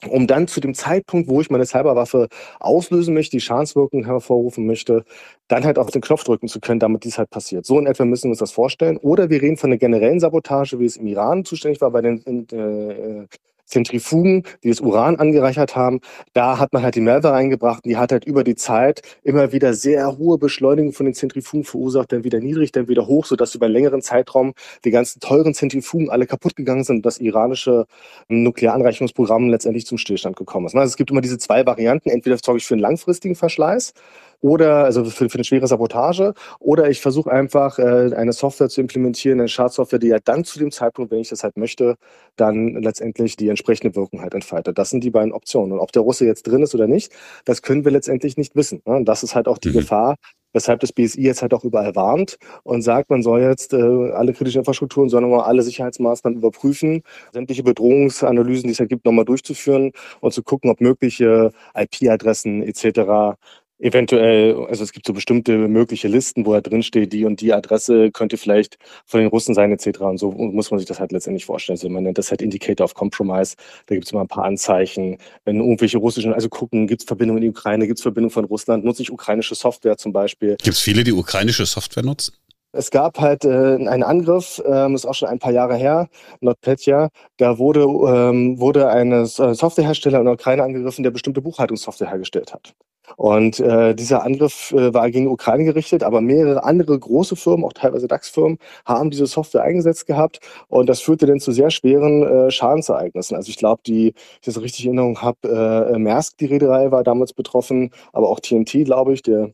um 0.08 0.28
dann 0.28 0.48
zu 0.48 0.60
dem 0.60 0.74
Zeitpunkt, 0.74 1.30
wo 1.30 1.42
ich 1.42 1.50
meine 1.50 1.66
Cyberwaffe 1.66 2.28
auslösen 2.60 3.14
möchte, 3.14 3.38
die 3.38 3.42
Schadenswirkung 3.42 4.06
hervorrufen 4.06 4.66
möchte, 4.66 5.04
dann 5.48 5.64
halt 5.64 5.78
auf 5.78 5.92
den 5.92 6.02
Knopf 6.02 6.24
drücken 6.24 6.48
zu 6.48 6.60
können, 6.60 6.80
damit 6.80 7.04
dies 7.04 7.18
halt 7.18 7.30
passiert. 7.30 7.66
So 7.66 7.78
in 7.80 7.86
etwa 7.86 8.06
müssen 8.06 8.26
wir 8.26 8.32
uns 8.32 8.40
das 8.40 8.52
vorstellen. 8.52 8.98
Oder 8.98 9.30
wir 9.30 9.42
reden 9.42 9.58
von 9.58 9.70
einer 9.70 9.78
generellen 9.78 10.20
Sabotage, 10.20 10.80
wie 10.80 10.86
es 10.86 10.98
im 10.98 11.08
Iran 11.08 11.46
zuständig 11.46 11.82
war 11.82 11.92
bei 11.92 12.02
den 12.02 12.48
äh, 12.52 13.28
Zentrifugen, 13.72 14.44
die 14.64 14.70
das 14.70 14.82
Uran 14.82 15.16
angereichert 15.16 15.76
haben, 15.76 16.02
da 16.34 16.60
hat 16.60 16.74
man 16.74 16.84
halt 16.84 16.96
die 16.96 17.02
Malware 17.02 17.34
reingebracht 17.34 17.86
und 17.86 17.90
die 17.90 17.98
hat 17.98 18.12
halt 18.12 18.26
über 18.26 18.44
die 18.44 18.56
Zeit 18.56 19.02
immer 19.24 19.52
wieder 19.52 19.74
sehr 19.74 20.18
hohe 20.18 20.38
Beschleunigung 20.38 20.94
von 20.94 21.06
den 21.06 21.16
Zentrifugen 21.16 21.64
verursacht, 21.64 22.12
dann 22.12 22.24
wieder 22.24 22.40
niedrig, 22.40 22.72
dann 22.72 22.88
wieder 22.88 23.08
hoch, 23.08 23.26
sodass 23.26 23.56
über 23.56 23.66
einen 23.66 23.74
längeren 23.74 24.02
Zeitraum 24.02 24.54
die 24.86 24.92
ganzen 24.92 25.20
teuren 25.20 25.54
Zentrifugen 25.54 26.10
alle 26.10 26.28
kaputt 26.28 26.56
gegangen 26.56 26.84
sind 26.84 26.98
und 26.98 27.06
das 27.06 27.20
iranische 27.20 27.86
Nuklearanreichungsprogramm 28.28 29.50
letztendlich 29.50 29.86
zum 29.86 29.98
Stillstand 29.98 30.36
gekommen 30.36 30.68
ist. 30.68 30.76
Also 30.76 30.92
es 30.92 30.98
gibt 30.98 31.12
immer 31.12 31.22
diese 31.22 31.38
zwei 31.38 31.66
Varianten, 31.66 32.10
entweder 32.10 32.38
sorge 32.38 32.60
ich 32.60 32.66
für 32.66 32.74
einen 32.74 32.82
langfristigen 32.82 33.36
Verschleiß 33.36 33.94
oder 34.42 34.84
also 34.84 35.06
für, 35.06 35.30
für 35.30 35.36
eine 35.36 35.44
schwere 35.44 35.68
Sabotage 35.68 36.34
oder 36.60 36.90
ich 36.90 37.02
versuche 37.02 37.32
einfach 37.32 37.80
äh, 37.80 38.14
eine 38.16 38.34
Software 38.34 38.70
zu 38.70 38.82
implementieren, 38.82 39.40
eine 39.40 39.48
Schadsoftware, 39.48 40.00
die 40.00 40.08
ja 40.08 40.18
dann 40.24 40.44
zu 40.44 40.60
dem 40.60 40.72
Zeitpunkt, 40.72 41.12
wenn 41.12 41.20
ich 41.20 41.30
das 41.30 41.44
halt 41.44 41.58
möchte, 41.58 41.96
dann 42.36 42.76
letztendlich 42.82 43.36
die 43.38 43.50
entsprechende 43.50 43.96
Wirkung 43.96 44.22
halt 44.22 44.34
entfaltet. 44.34 44.78
Das 44.78 44.90
sind 44.90 45.04
die 45.04 45.12
beiden 45.12 45.32
Optionen. 45.32 45.72
Und 45.74 45.80
ob 45.80 45.92
der 45.92 46.02
Russe 46.02 46.26
jetzt 46.26 46.44
drin 46.44 46.64
ist 46.64 46.76
oder 46.76 46.88
nicht, 46.88 47.12
das 47.46 47.62
können 47.62 47.86
wir 47.86 47.92
letztendlich 47.92 48.38
nicht 48.38 48.56
wissen. 48.56 48.82
Ne? 48.86 48.96
Und 48.96 49.06
das 49.06 49.24
ist 49.24 49.36
halt 49.36 49.48
auch 49.48 49.58
die 49.58 49.70
mhm. 49.70 49.74
Gefahr, 49.74 50.16
weshalb 50.54 50.80
das 50.82 50.92
BSI 50.92 51.22
jetzt 51.22 51.42
halt 51.42 51.54
auch 51.54 51.64
überall 51.64 51.96
warnt 51.96 52.38
und 52.64 52.82
sagt, 52.82 53.10
man 53.10 53.22
soll 53.22 53.42
jetzt 53.42 53.74
äh, 53.74 53.78
alle 53.78 54.34
kritischen 54.34 54.60
Infrastrukturen, 54.60 55.10
sondern 55.10 55.32
mal 55.32 55.44
alle 55.44 55.62
Sicherheitsmaßnahmen 55.64 56.40
überprüfen, 56.40 57.04
sämtliche 57.32 57.64
Bedrohungsanalysen, 57.64 58.68
die 58.68 58.72
es 58.72 58.80
halt 58.80 58.90
gibt, 58.90 59.06
nochmal 59.06 59.26
durchzuführen 59.26 59.92
und 60.20 60.34
zu 60.34 60.44
gucken, 60.44 60.70
ob 60.70 60.82
mögliche 60.82 61.52
IP-Adressen 61.76 62.64
etc 62.64 63.38
eventuell, 63.82 64.66
also 64.68 64.84
es 64.84 64.94
gibt 64.94 65.08
so 65.08 65.14
bestimmte 65.14 65.58
mögliche 65.58 66.08
Listen, 66.08 66.46
wo 66.46 66.54
er 66.54 66.62
drin 66.62 66.84
steht, 66.84 67.12
die 67.14 67.26
und 67.26 67.42
die 67.42 67.54
Adresse 67.54 68.12
könnte 68.12 68.38
vielleicht 68.38 68.78
von 69.06 69.20
den 69.20 69.30
Russen 69.30 69.56
sein, 69.56 69.72
etc. 69.72 70.00
Und 70.02 70.18
so 70.18 70.32
muss 70.32 70.72
man 70.72 70.80
sich 70.80 70.88
das 70.88 71.00
halt 71.00 71.12
letztendlich 71.12 71.46
vorstellen. 71.46 71.76
Also 71.76 71.90
man 71.90 72.04
nennt 72.04 72.18
das 72.18 72.30
halt 72.30 72.42
Indicator 72.42 72.86
of 72.86 72.94
Compromise. 72.94 73.56
Da 73.88 73.96
gibt 73.96 74.06
es 74.06 74.12
immer 74.12 74.22
ein 74.22 74.28
paar 74.28 74.46
Anzeichen. 74.46 75.18
Wenn 75.44 75.60
irgendwelche 75.60 75.98
russischen, 75.98 76.34
also 76.34 76.48
gucken, 76.48 76.88
gibt 76.88 77.02
es 77.02 77.08
Verbindungen 77.08 77.42
in 77.42 77.50
die 77.50 77.58
Ukraine, 77.58 77.88
gibt 77.88 78.00
es 78.00 78.04
Verbindungen 78.04 78.32
von 78.32 78.46
Russland, 78.46 78.86
nutze 78.86 79.02
ich 79.02 79.12
ukrainische 79.12 79.56
Software 79.56 79.98
zum 79.98 80.14
Beispiel. 80.14 80.58
Gibt 80.62 80.76
es 80.76 80.80
viele, 80.80 81.04
die 81.04 81.12
ukrainische 81.12 81.66
Software 81.66 82.04
nutzen? 82.04 82.36
Es 82.74 82.90
gab 82.90 83.20
halt 83.20 83.44
äh, 83.44 83.50
einen 83.50 84.04
Angriff, 84.04 84.62
ähm, 84.66 84.96
ist 84.96 85.06
auch 85.06 85.14
schon 85.14 85.28
ein 85.28 85.40
paar 85.40 85.52
Jahre 85.52 85.76
her, 85.76 86.08
NotPetya. 86.40 87.10
Da 87.36 87.58
wurde, 87.58 87.82
ähm, 87.82 88.60
wurde 88.60 88.90
eine 88.90 89.26
Softwarehersteller 89.26 90.20
in 90.20 90.26
der 90.26 90.36
Ukraine 90.36 90.64
angegriffen, 90.64 91.04
der 91.04 91.12
bestimmte 91.12 91.42
Buchhaltungssoftware 91.42 92.10
hergestellt 92.10 92.54
hat. 92.54 92.74
Und 93.18 93.60
äh, 93.60 93.94
dieser 93.96 94.24
Angriff 94.24 94.72
äh, 94.72 94.94
war 94.94 95.10
gegen 95.12 95.28
Ukraine 95.28 95.66
gerichtet, 95.66 96.04
aber 96.04 96.22
mehrere 96.22 96.64
andere 96.64 96.98
große 96.98 97.36
Firmen, 97.36 97.66
auch 97.66 97.74
teilweise 97.74 98.08
DAX-Firmen, 98.08 98.58
haben 98.86 99.12
diese 99.12 99.26
Software 99.26 99.64
eingesetzt 99.64 100.08
gehabt. 100.08 100.40
Und 100.68 100.88
das 100.88 101.02
führte 101.02 101.26
dann 101.26 101.40
zu 101.40 101.52
sehr 101.52 101.72
schweren 101.72 102.24
äh, 102.24 102.52
Schadensereignissen. 102.52 103.36
Also 103.36 103.50
ich 103.50 103.58
glaube, 103.58 103.82
die, 103.86 104.10
ich 104.10 104.46
das 104.46 104.62
richtig 104.62 104.86
in 104.86 104.98
Erinnerung 104.98 105.22
habe, 105.22 105.94
äh, 105.94 105.98
Maersk, 106.00 106.38
die 106.38 106.46
Reederei, 106.46 106.92
war 106.92 107.04
damals 107.04 107.34
betroffen, 107.34 107.92
aber 108.14 108.30
auch 108.30 108.40
TNT, 108.40 108.86
glaube 108.86 109.14
ich, 109.14 109.22
der, 109.22 109.52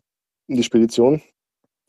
die 0.47 0.63
Spedition. 0.63 1.21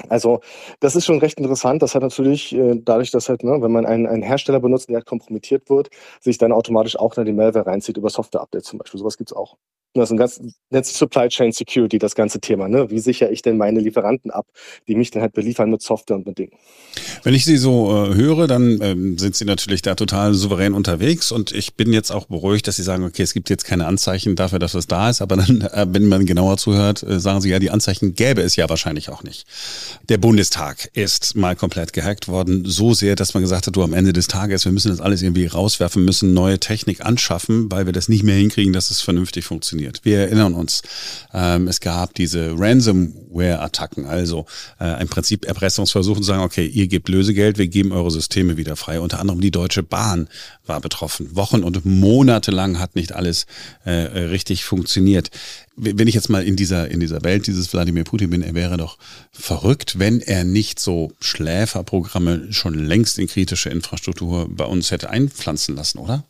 Also 0.08 0.40
das 0.80 0.94
ist 0.96 1.06
schon 1.06 1.18
recht 1.18 1.38
interessant. 1.38 1.82
Das 1.82 1.94
hat 1.94 2.02
natürlich 2.02 2.54
äh, 2.54 2.80
dadurch, 2.84 3.10
dass 3.10 3.28
halt, 3.28 3.42
ne, 3.42 3.60
wenn 3.60 3.72
man 3.72 3.84
einen, 3.86 4.06
einen 4.06 4.22
Hersteller 4.22 4.60
benutzt, 4.60 4.88
der 4.88 4.96
halt 4.96 5.06
kompromittiert 5.06 5.68
wird, 5.70 5.90
sich 6.20 6.38
dann 6.38 6.52
automatisch 6.52 6.96
auch 6.98 7.14
dann 7.14 7.26
die 7.26 7.32
Malware 7.32 7.66
reinzieht 7.66 7.96
über 7.96 8.10
Software-Updates 8.10 8.68
zum 8.68 8.78
Beispiel. 8.78 9.00
Sowas 9.00 9.16
gibt 9.18 9.30
es 9.30 9.36
auch. 9.36 9.56
Das 9.94 10.08
ist 10.08 10.12
ein 10.12 10.18
ganz 10.18 10.40
Netz 10.70 10.96
Supply 10.96 11.28
Chain 11.28 11.50
Security, 11.50 11.98
das 11.98 12.14
ganze 12.14 12.40
Thema. 12.40 12.68
Ne? 12.68 12.90
Wie 12.90 12.98
sichere 12.98 13.30
ich 13.30 13.40
denn 13.40 13.56
meine 13.56 13.80
Lieferanten 13.80 14.30
ab, 14.30 14.46
die 14.86 14.94
mich 14.94 15.10
dann 15.10 15.22
halt 15.22 15.32
beliefern 15.32 15.70
mit 15.70 15.80
Software 15.80 16.16
und 16.16 16.26
mit 16.26 16.38
Dingen? 16.38 16.52
Wenn 17.22 17.32
ich 17.32 17.46
Sie 17.46 17.56
so 17.56 17.90
äh, 17.90 18.14
höre, 18.14 18.46
dann 18.46 18.78
ähm, 18.82 19.18
sind 19.18 19.34
Sie 19.34 19.46
natürlich 19.46 19.80
da 19.80 19.94
total 19.94 20.34
souverän 20.34 20.74
unterwegs 20.74 21.32
und 21.32 21.52
ich 21.52 21.74
bin 21.74 21.92
jetzt 21.92 22.10
auch 22.10 22.26
beruhigt, 22.26 22.68
dass 22.68 22.76
Sie 22.76 22.82
sagen, 22.82 23.02
okay, 23.04 23.22
es 23.22 23.32
gibt 23.32 23.48
jetzt 23.48 23.64
keine 23.64 23.86
Anzeichen 23.86 24.36
dafür, 24.36 24.58
dass 24.58 24.74
es 24.74 24.86
da 24.88 25.08
ist, 25.08 25.22
aber 25.22 25.36
dann, 25.36 25.62
äh, 25.62 25.86
wenn 25.88 26.06
man 26.06 26.26
genauer 26.26 26.58
zuhört, 26.58 27.02
äh, 27.02 27.18
sagen 27.18 27.40
Sie 27.40 27.48
ja, 27.48 27.58
die 27.58 27.70
Anzeichen 27.70 28.14
gäbe 28.14 28.42
es 28.42 28.56
ja 28.56 28.68
wahrscheinlich 28.68 29.08
auch 29.08 29.22
nicht. 29.22 29.46
Der 30.10 30.18
Bundestag 30.18 30.90
ist 30.92 31.34
mal 31.34 31.56
komplett 31.56 31.94
gehackt 31.94 32.28
worden, 32.28 32.64
so 32.66 32.92
sehr, 32.92 33.16
dass 33.16 33.32
man 33.32 33.42
gesagt 33.42 33.66
hat, 33.66 33.74
du 33.74 33.82
am 33.82 33.94
Ende 33.94 34.12
des 34.12 34.26
Tages, 34.26 34.66
wir 34.66 34.72
müssen 34.72 34.90
das 34.90 35.00
alles 35.00 35.22
irgendwie 35.22 35.46
rauswerfen, 35.46 36.04
müssen 36.04 36.34
neue 36.34 36.60
Technik 36.60 37.04
anschaffen, 37.04 37.70
weil 37.70 37.86
wir 37.86 37.94
das 37.94 38.10
nicht 38.10 38.22
mehr 38.22 38.36
hinkriegen, 38.36 38.74
dass 38.74 38.90
es 38.90 39.00
vernünftig 39.00 39.46
funktioniert 39.46 39.77
funktioniert. 39.78 40.00
Wir 40.04 40.18
erinnern 40.18 40.54
uns, 40.54 40.82
ähm, 41.32 41.68
es 41.68 41.80
gab 41.80 42.14
diese 42.14 42.54
Ransomware-Attacken, 42.56 44.06
also 44.06 44.46
äh, 44.80 45.00
im 45.00 45.08
Prinzip 45.08 45.44
Erpressungsversuche 45.46 46.20
zu 46.20 46.26
sagen, 46.26 46.42
okay, 46.42 46.66
ihr 46.66 46.88
gebt 46.88 47.08
Lösegeld, 47.08 47.58
wir 47.58 47.68
geben 47.68 47.92
eure 47.92 48.10
Systeme 48.10 48.56
wieder 48.56 48.76
frei. 48.76 49.00
Unter 49.00 49.20
anderem 49.20 49.40
die 49.40 49.50
Deutsche 49.50 49.82
Bahn 49.82 50.28
war 50.66 50.80
betroffen. 50.80 51.34
Wochen 51.34 51.62
und 51.62 51.84
Monate 51.84 52.50
lang 52.50 52.78
hat 52.78 52.96
nicht 52.96 53.12
alles 53.12 53.46
äh, 53.84 53.90
richtig 53.90 54.64
funktioniert. 54.64 55.30
Wenn 55.76 56.08
ich 56.08 56.14
jetzt 56.14 56.28
mal 56.28 56.42
in 56.42 56.56
dieser, 56.56 56.90
in 56.90 56.98
dieser 56.98 57.22
Welt 57.22 57.46
dieses 57.46 57.72
Wladimir 57.72 58.02
Putin 58.02 58.30
bin, 58.30 58.42
er 58.42 58.54
wäre 58.54 58.76
doch 58.76 58.98
verrückt, 59.30 59.98
wenn 59.98 60.20
er 60.20 60.42
nicht 60.42 60.80
so 60.80 61.12
Schläferprogramme 61.20 62.52
schon 62.52 62.74
längst 62.74 63.18
in 63.18 63.28
kritische 63.28 63.70
Infrastruktur 63.70 64.48
bei 64.50 64.64
uns 64.64 64.90
hätte 64.90 65.10
einpflanzen 65.10 65.76
lassen, 65.76 65.98
oder? 65.98 66.24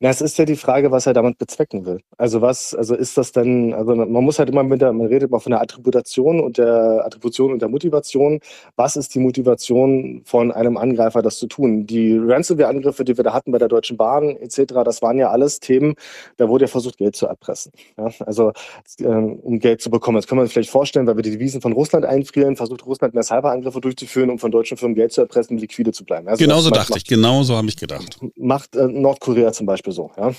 Na, 0.00 0.08
es 0.08 0.20
ist 0.20 0.36
ja 0.38 0.44
die 0.44 0.56
Frage, 0.56 0.90
was 0.90 1.06
er 1.06 1.14
damit 1.14 1.38
bezwecken 1.38 1.86
will. 1.86 2.00
Also 2.18 2.40
was, 2.40 2.74
also 2.74 2.96
ist 2.96 3.16
das 3.16 3.30
denn, 3.30 3.72
also 3.72 3.94
man 3.94 4.24
muss 4.24 4.40
halt 4.40 4.48
immer 4.48 4.64
mit 4.64 4.80
der, 4.80 4.92
man 4.92 5.06
redet 5.06 5.30
immer 5.30 5.38
von 5.38 5.52
der 5.52 5.60
Attribution 5.60 6.40
und 6.40 6.58
der 6.58 7.02
Attribution 7.06 7.52
und 7.52 7.62
der 7.62 7.68
Motivation. 7.68 8.40
Was 8.76 8.96
ist 8.96 9.14
die 9.14 9.20
Motivation 9.20 10.22
von 10.24 10.50
einem 10.50 10.76
Angreifer, 10.76 11.22
das 11.22 11.38
zu 11.38 11.46
tun? 11.46 11.86
Die 11.86 12.18
Ransomware-Angriffe, 12.18 13.04
die 13.04 13.16
wir 13.16 13.24
da 13.24 13.32
hatten 13.32 13.52
bei 13.52 13.58
der 13.58 13.68
Deutschen 13.68 13.96
Bahn 13.96 14.36
etc., 14.36 14.74
das 14.84 15.00
waren 15.00 15.16
ja 15.16 15.30
alles 15.30 15.60
Themen, 15.60 15.94
da 16.38 16.48
wurde 16.48 16.64
ja 16.64 16.68
versucht, 16.68 16.98
Geld 16.98 17.14
zu 17.14 17.26
erpressen. 17.26 17.70
Ja? 17.96 18.10
Also 18.26 18.52
ähm, 19.00 19.38
um 19.42 19.60
Geld 19.60 19.80
zu 19.80 19.90
bekommen. 19.90 20.16
Das 20.16 20.26
kann 20.26 20.36
man 20.36 20.46
sich 20.46 20.52
vielleicht 20.52 20.70
vorstellen, 20.70 21.06
weil 21.06 21.16
wir 21.16 21.22
die 21.22 21.30
Devisen 21.30 21.60
von 21.60 21.72
Russland 21.72 22.04
einfrieren, 22.04 22.56
versucht 22.56 22.84
Russland 22.84 23.14
mehr 23.14 23.22
Cyberangriffe 23.22 23.80
durchzuführen, 23.80 24.30
um 24.30 24.38
von 24.38 24.50
deutschen 24.50 24.76
Firmen 24.76 24.96
Geld 24.96 25.12
zu 25.12 25.20
erpressen, 25.20 25.54
um 25.54 25.58
liquide 25.58 25.92
zu 25.92 26.04
bleiben. 26.04 26.28
Also 26.28 26.44
genauso 26.44 26.70
dachte 26.70 26.92
macht, 26.92 27.02
ich, 27.02 27.04
genauso 27.04 27.56
habe 27.56 27.68
ich 27.68 27.76
gedacht. 27.76 28.18
Macht 28.36 28.74
äh, 28.74 28.86
Nordkorea 28.86 29.52
zum 29.52 29.66
Beispiel 29.66 29.83
so, 29.92 30.10
ja? 30.16 30.30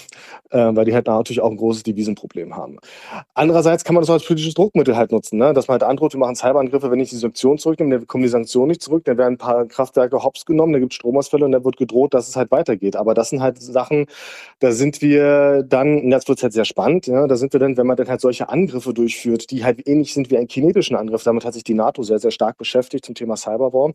äh, 0.49 0.75
weil 0.75 0.85
die 0.85 0.93
halt 0.93 1.07
natürlich 1.07 1.41
auch 1.41 1.51
ein 1.51 1.57
großes 1.57 1.83
Devisenproblem 1.83 2.55
haben. 2.55 2.77
Andererseits 3.33 3.83
kann 3.83 3.95
man 3.95 4.01
das 4.01 4.09
auch 4.09 4.15
als 4.15 4.25
politisches 4.25 4.53
Druckmittel 4.53 4.95
halt 4.95 5.11
nutzen, 5.11 5.37
ne? 5.37 5.53
dass 5.53 5.67
man 5.67 5.73
halt 5.73 5.83
androht, 5.83 6.13
wir 6.13 6.19
machen 6.19 6.35
Cyberangriffe, 6.35 6.91
wenn 6.91 6.99
ich 6.99 7.09
die 7.09 7.15
Sanktionen 7.15 7.57
zurücknehme, 7.57 7.97
dann 7.97 8.07
kommen 8.07 8.23
die 8.23 8.29
Sanktionen 8.29 8.69
nicht 8.69 8.81
zurück, 8.81 9.03
dann 9.05 9.17
werden 9.17 9.35
ein 9.35 9.37
paar 9.37 9.65
Kraftwerke 9.65 10.23
hops 10.23 10.45
genommen, 10.45 10.73
dann 10.73 10.81
gibt 10.81 10.93
es 10.93 10.97
Stromausfälle 10.97 11.45
und 11.45 11.51
dann 11.51 11.63
wird 11.63 11.77
gedroht, 11.77 12.13
dass 12.13 12.27
es 12.27 12.35
halt 12.35 12.51
weitergeht. 12.51 12.95
Aber 12.95 13.13
das 13.13 13.29
sind 13.29 13.41
halt 13.41 13.61
Sachen, 13.61 14.05
da 14.59 14.71
sind 14.71 15.01
wir 15.01 15.63
dann, 15.63 16.11
jetzt 16.11 16.27
wird 16.27 16.41
halt 16.41 16.53
sehr 16.53 16.65
spannend, 16.65 17.07
ja? 17.07 17.27
da 17.27 17.35
sind 17.35 17.53
wir 17.53 17.59
dann, 17.59 17.77
wenn 17.77 17.87
man 17.87 17.97
dann 17.97 18.07
halt 18.07 18.21
solche 18.21 18.49
Angriffe 18.49 18.93
durchführt, 18.93 19.51
die 19.51 19.63
halt 19.63 19.87
ähnlich 19.87 20.13
sind 20.13 20.31
wie 20.31 20.37
einen 20.37 20.47
kinetischen 20.47 20.95
Angriff, 20.95 21.23
damit 21.23 21.45
hat 21.45 21.53
sich 21.53 21.63
die 21.63 21.73
NATO 21.73 22.03
sehr, 22.03 22.19
sehr 22.19 22.31
stark 22.31 22.57
beschäftigt 22.57 23.05
zum 23.05 23.15
Thema 23.15 23.35
Cyberwar. 23.35 23.93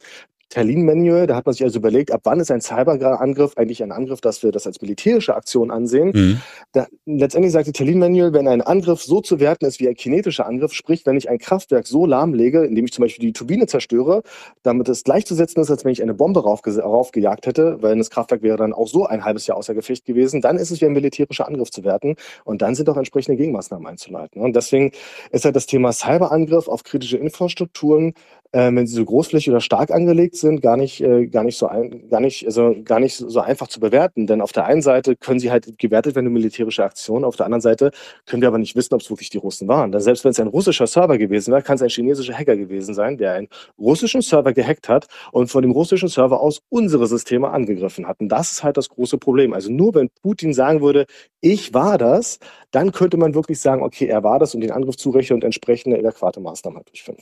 Terlin-Manual, 0.50 1.26
da 1.28 1.36
hat 1.36 1.46
man 1.46 1.52
sich 1.52 1.62
also 1.62 1.78
überlegt, 1.78 2.10
ab 2.10 2.22
wann 2.24 2.40
ist 2.40 2.50
ein 2.50 2.60
Cyberangriff 2.60 3.56
eigentlich 3.56 3.82
ein 3.82 3.92
Angriff, 3.92 4.20
dass 4.20 4.42
wir 4.42 4.50
das 4.50 4.66
als 4.66 4.80
militärische 4.82 5.34
Aktion 5.34 5.70
ansehen. 5.70 6.10
Mhm. 6.12 6.40
Da, 6.72 6.86
letztendlich 7.06 7.52
sagt 7.52 7.68
die 7.68 7.72
Terlin-Manual, 7.72 8.32
wenn 8.32 8.48
ein 8.48 8.60
Angriff 8.60 9.02
so 9.02 9.20
zu 9.20 9.38
werten 9.38 9.64
ist 9.64 9.80
wie 9.80 9.88
ein 9.88 9.94
kinetischer 9.94 10.46
Angriff, 10.46 10.72
sprich, 10.72 11.06
wenn 11.06 11.16
ich 11.16 11.30
ein 11.30 11.38
Kraftwerk 11.38 11.86
so 11.86 12.04
lahmlege, 12.04 12.64
indem 12.64 12.84
ich 12.84 12.92
zum 12.92 13.02
Beispiel 13.02 13.26
die 13.26 13.32
Turbine 13.32 13.66
zerstöre, 13.66 14.22
damit 14.64 14.88
es 14.88 15.04
gleichzusetzen 15.04 15.62
ist, 15.62 15.70
als 15.70 15.84
wenn 15.84 15.92
ich 15.92 16.02
eine 16.02 16.14
Bombe 16.14 16.42
raufge 16.42 16.78
raufgejagt 16.80 17.46
hätte, 17.46 17.80
weil 17.80 17.96
das 17.96 18.10
Kraftwerk 18.10 18.42
wäre 18.42 18.56
dann 18.56 18.72
auch 18.72 18.88
so 18.88 19.06
ein 19.06 19.24
halbes 19.24 19.46
Jahr 19.46 19.56
außer 19.56 19.74
Gefecht 19.74 20.04
gewesen, 20.04 20.40
dann 20.40 20.56
ist 20.56 20.72
es 20.72 20.80
wie 20.80 20.86
ein 20.86 20.92
militärischer 20.92 21.46
Angriff 21.46 21.70
zu 21.70 21.84
werten 21.84 22.16
und 22.44 22.60
dann 22.60 22.74
sind 22.74 22.88
auch 22.88 22.96
entsprechende 22.96 23.36
Gegenmaßnahmen 23.36 23.86
einzuleiten. 23.86 24.42
Und 24.42 24.56
deswegen 24.56 24.90
ist 25.30 25.44
halt 25.44 25.54
das 25.54 25.66
Thema 25.66 25.92
Cyberangriff 25.92 26.66
auf 26.66 26.82
kritische 26.82 27.18
Infrastrukturen 27.18 28.14
äh, 28.52 28.70
wenn 28.72 28.86
sie 28.86 28.94
so 28.94 29.04
großflächig 29.04 29.50
oder 29.50 29.60
stark 29.60 29.90
angelegt 29.90 30.36
sind, 30.40 30.62
gar 30.62 30.76
nicht, 30.76 31.00
äh, 31.00 31.26
gar 31.26 31.44
nicht 31.44 31.58
so 31.58 31.66
ein, 31.66 32.08
gar 32.08 32.20
nicht, 32.20 32.46
also 32.46 32.74
gar 32.84 33.00
nicht 33.00 33.16
so 33.16 33.40
einfach 33.40 33.68
zu 33.68 33.80
bewerten. 33.80 34.26
Denn 34.26 34.40
auf 34.40 34.52
der 34.52 34.64
einen 34.66 34.82
Seite 34.82 35.16
können 35.16 35.40
sie 35.40 35.50
halt 35.50 35.78
gewertet 35.78 36.14
werden, 36.14 36.26
eine 36.26 36.34
militärische 36.34 36.84
Aktion, 36.84 37.24
auf 37.24 37.36
der 37.36 37.46
anderen 37.46 37.60
Seite 37.60 37.90
können 38.26 38.42
wir 38.42 38.48
aber 38.48 38.58
nicht 38.58 38.76
wissen, 38.76 38.94
ob 38.94 39.00
es 39.00 39.10
wirklich 39.10 39.30
die 39.30 39.38
Russen 39.38 39.68
waren. 39.68 39.92
Denn 39.92 40.00
selbst 40.00 40.24
wenn 40.24 40.32
es 40.32 40.40
ein 40.40 40.48
russischer 40.48 40.86
Server 40.86 41.18
gewesen 41.18 41.52
wäre, 41.52 41.62
kann 41.62 41.76
es 41.76 41.82
ein 41.82 41.88
chinesischer 41.88 42.34
Hacker 42.34 42.56
gewesen 42.56 42.94
sein, 42.94 43.18
der 43.18 43.34
einen 43.34 43.48
russischen 43.78 44.22
Server 44.22 44.52
gehackt 44.52 44.88
hat 44.88 45.06
und 45.32 45.48
von 45.50 45.62
dem 45.62 45.70
russischen 45.70 46.08
Server 46.08 46.40
aus 46.40 46.60
unsere 46.68 47.06
Systeme 47.06 47.50
angegriffen 47.50 48.06
hat. 48.06 48.20
Und 48.20 48.28
das 48.28 48.52
ist 48.52 48.62
halt 48.62 48.76
das 48.76 48.88
große 48.88 49.18
Problem. 49.18 49.52
Also 49.52 49.70
nur 49.70 49.94
wenn 49.94 50.10
Putin 50.22 50.52
sagen 50.52 50.80
würde, 50.80 51.06
ich 51.40 51.74
war 51.74 51.98
das, 51.98 52.38
dann 52.70 52.92
könnte 52.92 53.16
man 53.16 53.34
wirklich 53.34 53.60
sagen, 53.60 53.82
okay, 53.82 54.06
er 54.06 54.22
war 54.22 54.38
das 54.38 54.54
und 54.54 54.60
den 54.60 54.70
Angriff 54.70 54.96
zurechnen 54.96 55.36
und 55.36 55.44
entsprechende 55.44 55.98
adäquate 55.98 56.40
Maßnahmen 56.40 56.82
durchführen. 56.84 57.18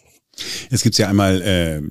Jetzt 0.70 0.82
gibt 0.82 0.94
es 0.94 0.98
ja 0.98 1.08
einmal 1.08 1.42
äh, 1.42 1.82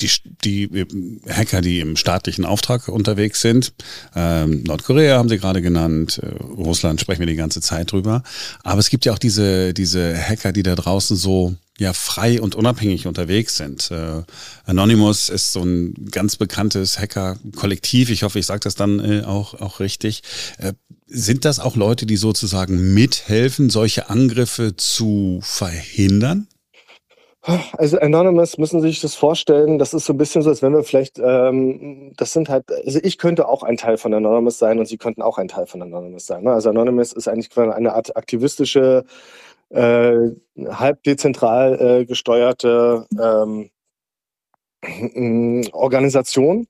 die, 0.00 0.10
die 0.44 0.64
äh, 0.64 0.86
Hacker, 1.28 1.60
die 1.60 1.80
im 1.80 1.96
staatlichen 1.96 2.44
Auftrag 2.44 2.88
unterwegs 2.88 3.40
sind. 3.40 3.72
Ähm, 4.14 4.62
Nordkorea 4.64 5.18
haben 5.18 5.28
sie 5.28 5.38
gerade 5.38 5.62
genannt, 5.62 6.20
äh, 6.22 6.26
Russland 6.26 7.00
sprechen 7.00 7.20
wir 7.20 7.26
die 7.26 7.36
ganze 7.36 7.60
Zeit 7.60 7.92
drüber. 7.92 8.22
Aber 8.62 8.80
es 8.80 8.90
gibt 8.90 9.04
ja 9.04 9.12
auch 9.12 9.18
diese, 9.18 9.74
diese 9.74 10.16
Hacker, 10.16 10.52
die 10.52 10.62
da 10.62 10.74
draußen 10.74 11.16
so 11.16 11.54
ja 11.78 11.94
frei 11.94 12.40
und 12.40 12.54
unabhängig 12.54 13.06
unterwegs 13.06 13.56
sind. 13.56 13.90
Äh, 13.90 14.22
Anonymous 14.66 15.30
ist 15.30 15.52
so 15.52 15.62
ein 15.62 15.94
ganz 16.10 16.36
bekanntes 16.36 16.98
Hacker-Kollektiv. 16.98 18.10
Ich 18.10 18.22
hoffe, 18.22 18.38
ich 18.38 18.46
sage 18.46 18.60
das 18.60 18.74
dann 18.74 19.00
äh, 19.00 19.22
auch, 19.22 19.54
auch 19.54 19.80
richtig. 19.80 20.22
Äh, 20.58 20.74
sind 21.06 21.44
das 21.44 21.58
auch 21.58 21.76
Leute, 21.76 22.06
die 22.06 22.16
sozusagen 22.16 22.94
mithelfen, 22.94 23.70
solche 23.70 24.10
Angriffe 24.10 24.76
zu 24.76 25.40
verhindern? 25.42 26.46
Also 27.42 27.98
Anonymous 27.98 28.58
müssen 28.58 28.82
Sie 28.82 28.88
sich 28.88 29.00
das 29.00 29.14
vorstellen, 29.14 29.78
das 29.78 29.94
ist 29.94 30.04
so 30.04 30.12
ein 30.12 30.18
bisschen 30.18 30.42
so, 30.42 30.50
als 30.50 30.60
wenn 30.60 30.74
wir 30.74 30.84
vielleicht, 30.84 31.18
ähm, 31.18 32.12
das 32.16 32.34
sind 32.34 32.50
halt, 32.50 32.70
also 32.70 33.00
ich 33.02 33.16
könnte 33.16 33.48
auch 33.48 33.62
ein 33.62 33.78
Teil 33.78 33.96
von 33.96 34.12
Anonymous 34.12 34.58
sein 34.58 34.78
und 34.78 34.86
Sie 34.86 34.98
könnten 34.98 35.22
auch 35.22 35.38
ein 35.38 35.48
Teil 35.48 35.66
von 35.66 35.80
Anonymous 35.80 36.26
sein. 36.26 36.44
Ne? 36.44 36.52
Also 36.52 36.68
Anonymous 36.68 37.14
ist 37.14 37.28
eigentlich 37.28 37.56
eine 37.56 37.94
Art 37.94 38.14
aktivistische, 38.14 39.04
äh, 39.70 40.30
halb 40.68 41.02
dezentral 41.04 42.00
äh, 42.00 42.04
gesteuerte 42.04 43.06
ähm, 43.18 43.70
Organisation, 45.72 46.66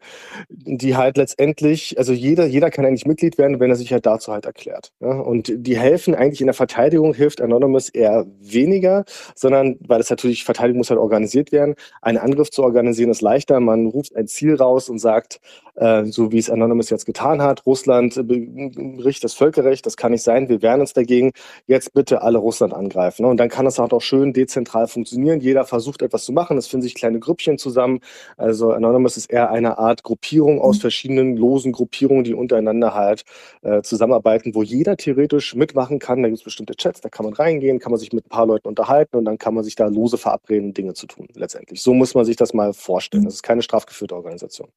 die 0.48 0.96
halt 0.96 1.16
letztendlich, 1.16 1.96
also 1.96 2.12
jeder, 2.12 2.46
jeder 2.46 2.70
kann 2.70 2.84
eigentlich 2.84 3.06
Mitglied 3.06 3.38
werden, 3.38 3.60
wenn 3.60 3.70
er 3.70 3.76
sich 3.76 3.92
halt 3.92 4.04
dazu 4.04 4.32
halt 4.32 4.46
erklärt. 4.46 4.92
Ja? 5.00 5.12
Und 5.12 5.52
die 5.54 5.78
helfen 5.78 6.14
eigentlich 6.16 6.40
in 6.40 6.48
der 6.48 6.54
Verteidigung, 6.54 7.14
hilft 7.14 7.40
Anonymous 7.40 7.88
eher 7.88 8.26
weniger, 8.40 9.04
sondern, 9.36 9.76
weil 9.86 10.00
es 10.00 10.10
natürlich, 10.10 10.44
Verteidigung 10.44 10.78
muss 10.78 10.90
halt 10.90 10.98
organisiert 10.98 11.52
werden. 11.52 11.76
Einen 12.02 12.18
Angriff 12.18 12.50
zu 12.50 12.64
organisieren 12.64 13.10
ist 13.10 13.22
leichter. 13.22 13.60
Man 13.60 13.86
ruft 13.86 14.16
ein 14.16 14.26
Ziel 14.26 14.56
raus 14.56 14.88
und 14.88 14.98
sagt, 14.98 15.40
äh, 15.76 16.04
so 16.04 16.32
wie 16.32 16.38
es 16.38 16.50
Anonymous 16.50 16.90
jetzt 16.90 17.06
getan 17.06 17.42
hat. 17.42 17.64
Russland 17.66 18.14
bricht 18.26 19.24
das 19.24 19.34
Völkerrecht, 19.34 19.86
das 19.86 19.96
kann 19.96 20.12
nicht 20.12 20.22
sein, 20.22 20.48
wir 20.48 20.62
wehren 20.62 20.80
uns 20.80 20.92
dagegen. 20.92 21.32
Jetzt 21.66 21.94
bitte 21.94 22.22
alle 22.22 22.38
Russland 22.38 22.74
angreifen. 22.74 23.22
Ne? 23.22 23.28
Und 23.28 23.38
dann 23.38 23.48
kann 23.48 23.66
es 23.66 23.78
halt 23.78 23.92
auch 23.92 24.02
schön 24.02 24.32
dezentral 24.32 24.86
funktionieren. 24.88 25.40
Jeder 25.40 25.64
versucht 25.64 26.02
etwas 26.02 26.24
zu 26.24 26.32
machen, 26.32 26.58
es 26.58 26.66
finden 26.66 26.82
sich 26.82 26.94
kleine 26.94 27.18
Grüppchen 27.18 27.58
zusammen. 27.58 27.99
Also 28.36 28.72
Anonymous 28.72 29.16
ist 29.16 29.30
eher 29.30 29.50
eine 29.50 29.78
Art 29.78 30.02
Gruppierung 30.02 30.60
aus 30.60 30.76
mhm. 30.76 30.80
verschiedenen 30.80 31.36
losen 31.36 31.72
Gruppierungen, 31.72 32.24
die 32.24 32.34
untereinander 32.34 32.94
halt 32.94 33.24
äh, 33.62 33.82
zusammenarbeiten, 33.82 34.54
wo 34.54 34.62
jeder 34.62 34.96
theoretisch 34.96 35.54
mitmachen 35.54 35.98
kann. 35.98 36.22
Da 36.22 36.28
gibt 36.28 36.38
es 36.38 36.44
bestimmte 36.44 36.74
Chats, 36.74 37.00
da 37.00 37.08
kann 37.08 37.24
man 37.24 37.34
reingehen, 37.34 37.78
kann 37.78 37.90
man 37.90 37.98
sich 37.98 38.12
mit 38.12 38.26
ein 38.26 38.30
paar 38.30 38.46
Leuten 38.46 38.68
unterhalten 38.68 39.16
und 39.16 39.24
dann 39.24 39.38
kann 39.38 39.54
man 39.54 39.64
sich 39.64 39.74
da 39.74 39.86
lose 39.86 40.18
verabreden, 40.18 40.74
Dinge 40.74 40.94
zu 40.94 41.06
tun 41.06 41.28
letztendlich. 41.34 41.82
So 41.82 41.94
muss 41.94 42.14
man 42.14 42.24
sich 42.24 42.36
das 42.36 42.54
mal 42.54 42.72
vorstellen. 42.72 43.24
Das 43.24 43.34
ist 43.34 43.42
keine 43.42 43.62
strafgeführte 43.62 44.14
Organisation. 44.14 44.68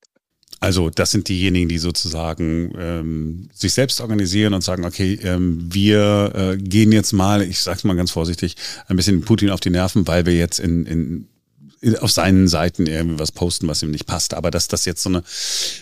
Also 0.64 0.90
das 0.90 1.12
sind 1.12 1.28
diejenigen, 1.28 1.68
die 1.68 1.78
sozusagen 1.78 2.74
ähm, 2.80 3.50
sich 3.54 3.74
selbst 3.74 4.00
organisieren 4.00 4.54
und 4.54 4.64
sagen, 4.64 4.86
okay, 4.86 5.20
ähm, 5.22 5.60
wir 5.70 6.32
äh, 6.36 6.58
gehen 6.58 6.94
jetzt 6.94 7.12
mal, 7.12 7.42
ich 7.42 7.60
sag's 7.60 7.84
mal 7.84 7.98
ganz 7.98 8.12
vorsichtig, 8.12 8.56
ein 8.88 8.96
bisschen 8.96 9.22
Putin 9.22 9.50
auf 9.50 9.60
die 9.60 9.72
Nerven, 9.72 10.08
weil 10.08 10.26
wir 10.26 10.36
jetzt 10.36 10.60
in, 10.60 10.86
in 10.86 11.28
auf 12.00 12.12
seinen 12.12 12.48
Seiten 12.48 12.86
irgendwie 12.88 13.20
was 13.20 13.32
posten, 13.32 13.68
was 13.68 13.84
ihm 13.84 13.92
nicht 13.92 14.06
passt. 14.06 14.34
Aber 14.34 14.52
dass 14.52 14.68
das 14.68 14.86
jetzt 14.86 15.04
so 15.04 15.10
eine 15.10 15.24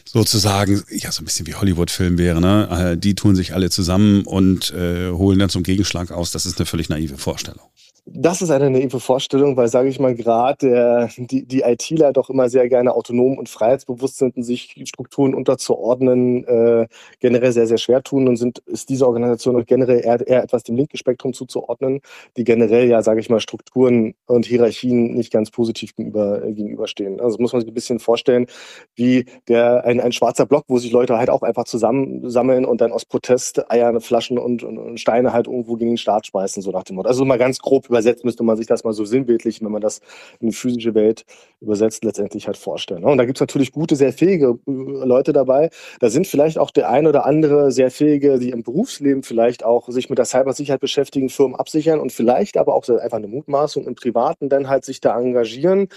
sozusagen, 0.06 0.84
ja, 0.90 1.12
so 1.12 1.22
ein 1.22 1.26
bisschen 1.26 1.48
wie 1.48 1.56
Hollywood-Film 1.56 2.18
wäre, 2.18 2.42
ne? 2.42 2.94
Äh, 2.94 2.98
die 2.98 3.16
tun 3.16 3.36
sich 3.36 3.54
alle 3.54 3.70
zusammen 3.70 4.24
und 4.24 4.72
äh, 4.72 5.12
holen 5.12 5.40
dann 5.40 5.50
zum 5.50 5.64
Gegenschlag 5.64 6.12
aus, 6.12 6.32
das 6.32 6.46
ist 6.46 6.58
eine 6.60 6.66
völlig 6.66 6.90
naive 6.90 7.18
Vorstellung. 7.18 7.66
Das 8.06 8.42
ist 8.42 8.50
eine 8.50 8.72
naive 8.72 9.00
Vorstellung, 9.00 9.56
weil, 9.58 9.68
sage 9.68 9.88
ich 9.88 10.00
mal, 10.00 10.16
gerade 10.16 11.08
die, 11.18 11.46
die 11.46 11.62
ITler 11.62 12.12
doch 12.14 12.32
immer 12.32 12.50
sehr 12.50 12.68
gerne 12.68 12.96
autonom 12.96 13.38
und 13.38 13.48
freiheitsbewusst 13.48 14.18
sind 14.18 14.36
und 14.38 14.44
sich 14.44 14.76
Strukturen 14.86 15.36
unterzuordnen, 15.36 16.44
äh, 16.46 16.88
generell 17.20 17.52
sehr, 17.52 17.68
sehr 17.68 17.78
schwer 17.78 18.02
tun 18.02 18.28
und 18.28 18.38
sind, 18.38 18.58
ist 18.66 18.90
diese 18.90 19.06
Organisation 19.06 19.56
auch 19.56 19.66
generell 19.68 20.04
eher, 20.04 20.28
eher 20.28 20.44
etwas 20.44 20.64
dem 20.64 20.78
linken 20.78 20.98
Spektrum 20.98 21.34
zuzuordnen, 21.34 22.02
die 22.38 22.44
generell 22.44 22.88
ja, 22.90 23.04
sage 23.04 23.20
ich 23.20 23.30
mal, 23.30 23.40
Strukturen 23.40 24.16
und 24.26 24.48
Hierarchien 24.48 25.14
nicht 25.14 25.32
ganz 25.32 25.52
positiv 25.52 25.96
gegenüber, 25.96 26.44
äh, 26.44 26.54
gegenüberstehen. 26.54 27.22
Also 27.22 27.38
muss 27.38 27.54
man 27.54 27.62
sich 27.62 27.70
ein 27.70 27.76
bisschen 27.76 28.00
vorstellen, 28.00 28.48
wie 28.96 29.26
der, 29.48 29.86
ein, 29.86 30.00
ein 30.00 30.12
schwarzer 30.12 30.48
Block, 30.48 30.66
wo 30.68 30.80
sich 30.80 30.92
Leute 30.92 31.20
halt 31.20 31.30
auch 31.30 31.44
einfach 31.44 31.66
zusammensammeln 31.66 32.66
und 32.66 32.82
dann 32.82 32.94
aus 32.94 33.06
Protest 33.06 33.70
Eier, 33.72 34.02
Flaschen 34.02 34.40
und, 34.40 34.64
und, 34.64 34.80
und 34.80 35.00
Steine 35.00 35.34
halt 35.34 35.46
irgendwo 35.46 35.76
gegen 35.76 35.92
den 35.92 35.98
Staat 35.98 36.26
schmeißen, 36.26 36.64
so 36.64 36.72
nach 36.72 36.84
dem 36.84 36.96
Motto. 36.96 37.08
Also 37.08 37.26
mal 37.26 37.38
ganz 37.38 37.60
grob 37.60 37.91
übersetzt 37.92 38.24
müsste 38.24 38.44
man 38.44 38.58
sich 38.58 38.68
das 38.68 38.84
mal 38.84 38.94
so 38.94 39.06
sinnbildlich, 39.06 39.62
wenn 39.62 39.72
man 39.72 39.82
das 39.82 40.00
in 40.40 40.50
die 40.50 40.56
physische 40.56 40.96
Welt 40.96 41.26
übersetzt, 41.60 42.04
letztendlich 42.04 42.48
halt 42.48 42.58
vorstellen. 42.58 43.04
Und 43.04 43.18
da 43.18 43.26
gibt 43.26 43.38
es 43.38 43.42
natürlich 43.42 43.72
gute, 43.72 43.96
sehr 43.96 44.14
fähige 44.14 44.58
äh, 44.66 44.72
Leute 44.72 45.34
dabei. 45.34 45.70
Da 46.00 46.10
sind 46.10 46.26
vielleicht 46.26 46.58
auch 46.58 46.72
der 46.72 46.90
ein 46.90 47.06
oder 47.06 47.26
andere 47.26 47.72
sehr 47.72 47.92
fähige, 47.92 48.40
die 48.40 48.50
im 48.50 48.64
Berufsleben 48.64 49.24
vielleicht 49.24 49.64
auch 49.64 49.90
sich 49.90 50.10
mit 50.10 50.18
der 50.18 50.26
Cybersicherheit 50.26 50.80
beschäftigen, 50.80 51.30
Firmen 51.30 51.56
absichern 51.56 52.00
und 52.00 52.12
vielleicht 52.12 52.58
aber 52.58 52.74
auch 52.74 52.88
einfach 52.88 53.18
eine 53.18 53.28
Mutmaßung 53.28 53.86
im 53.86 53.96
Privaten 53.96 54.50
dann 54.50 54.70
halt 54.70 54.86
sich 54.86 55.02
da 55.02 55.20
engagieren 55.20 55.90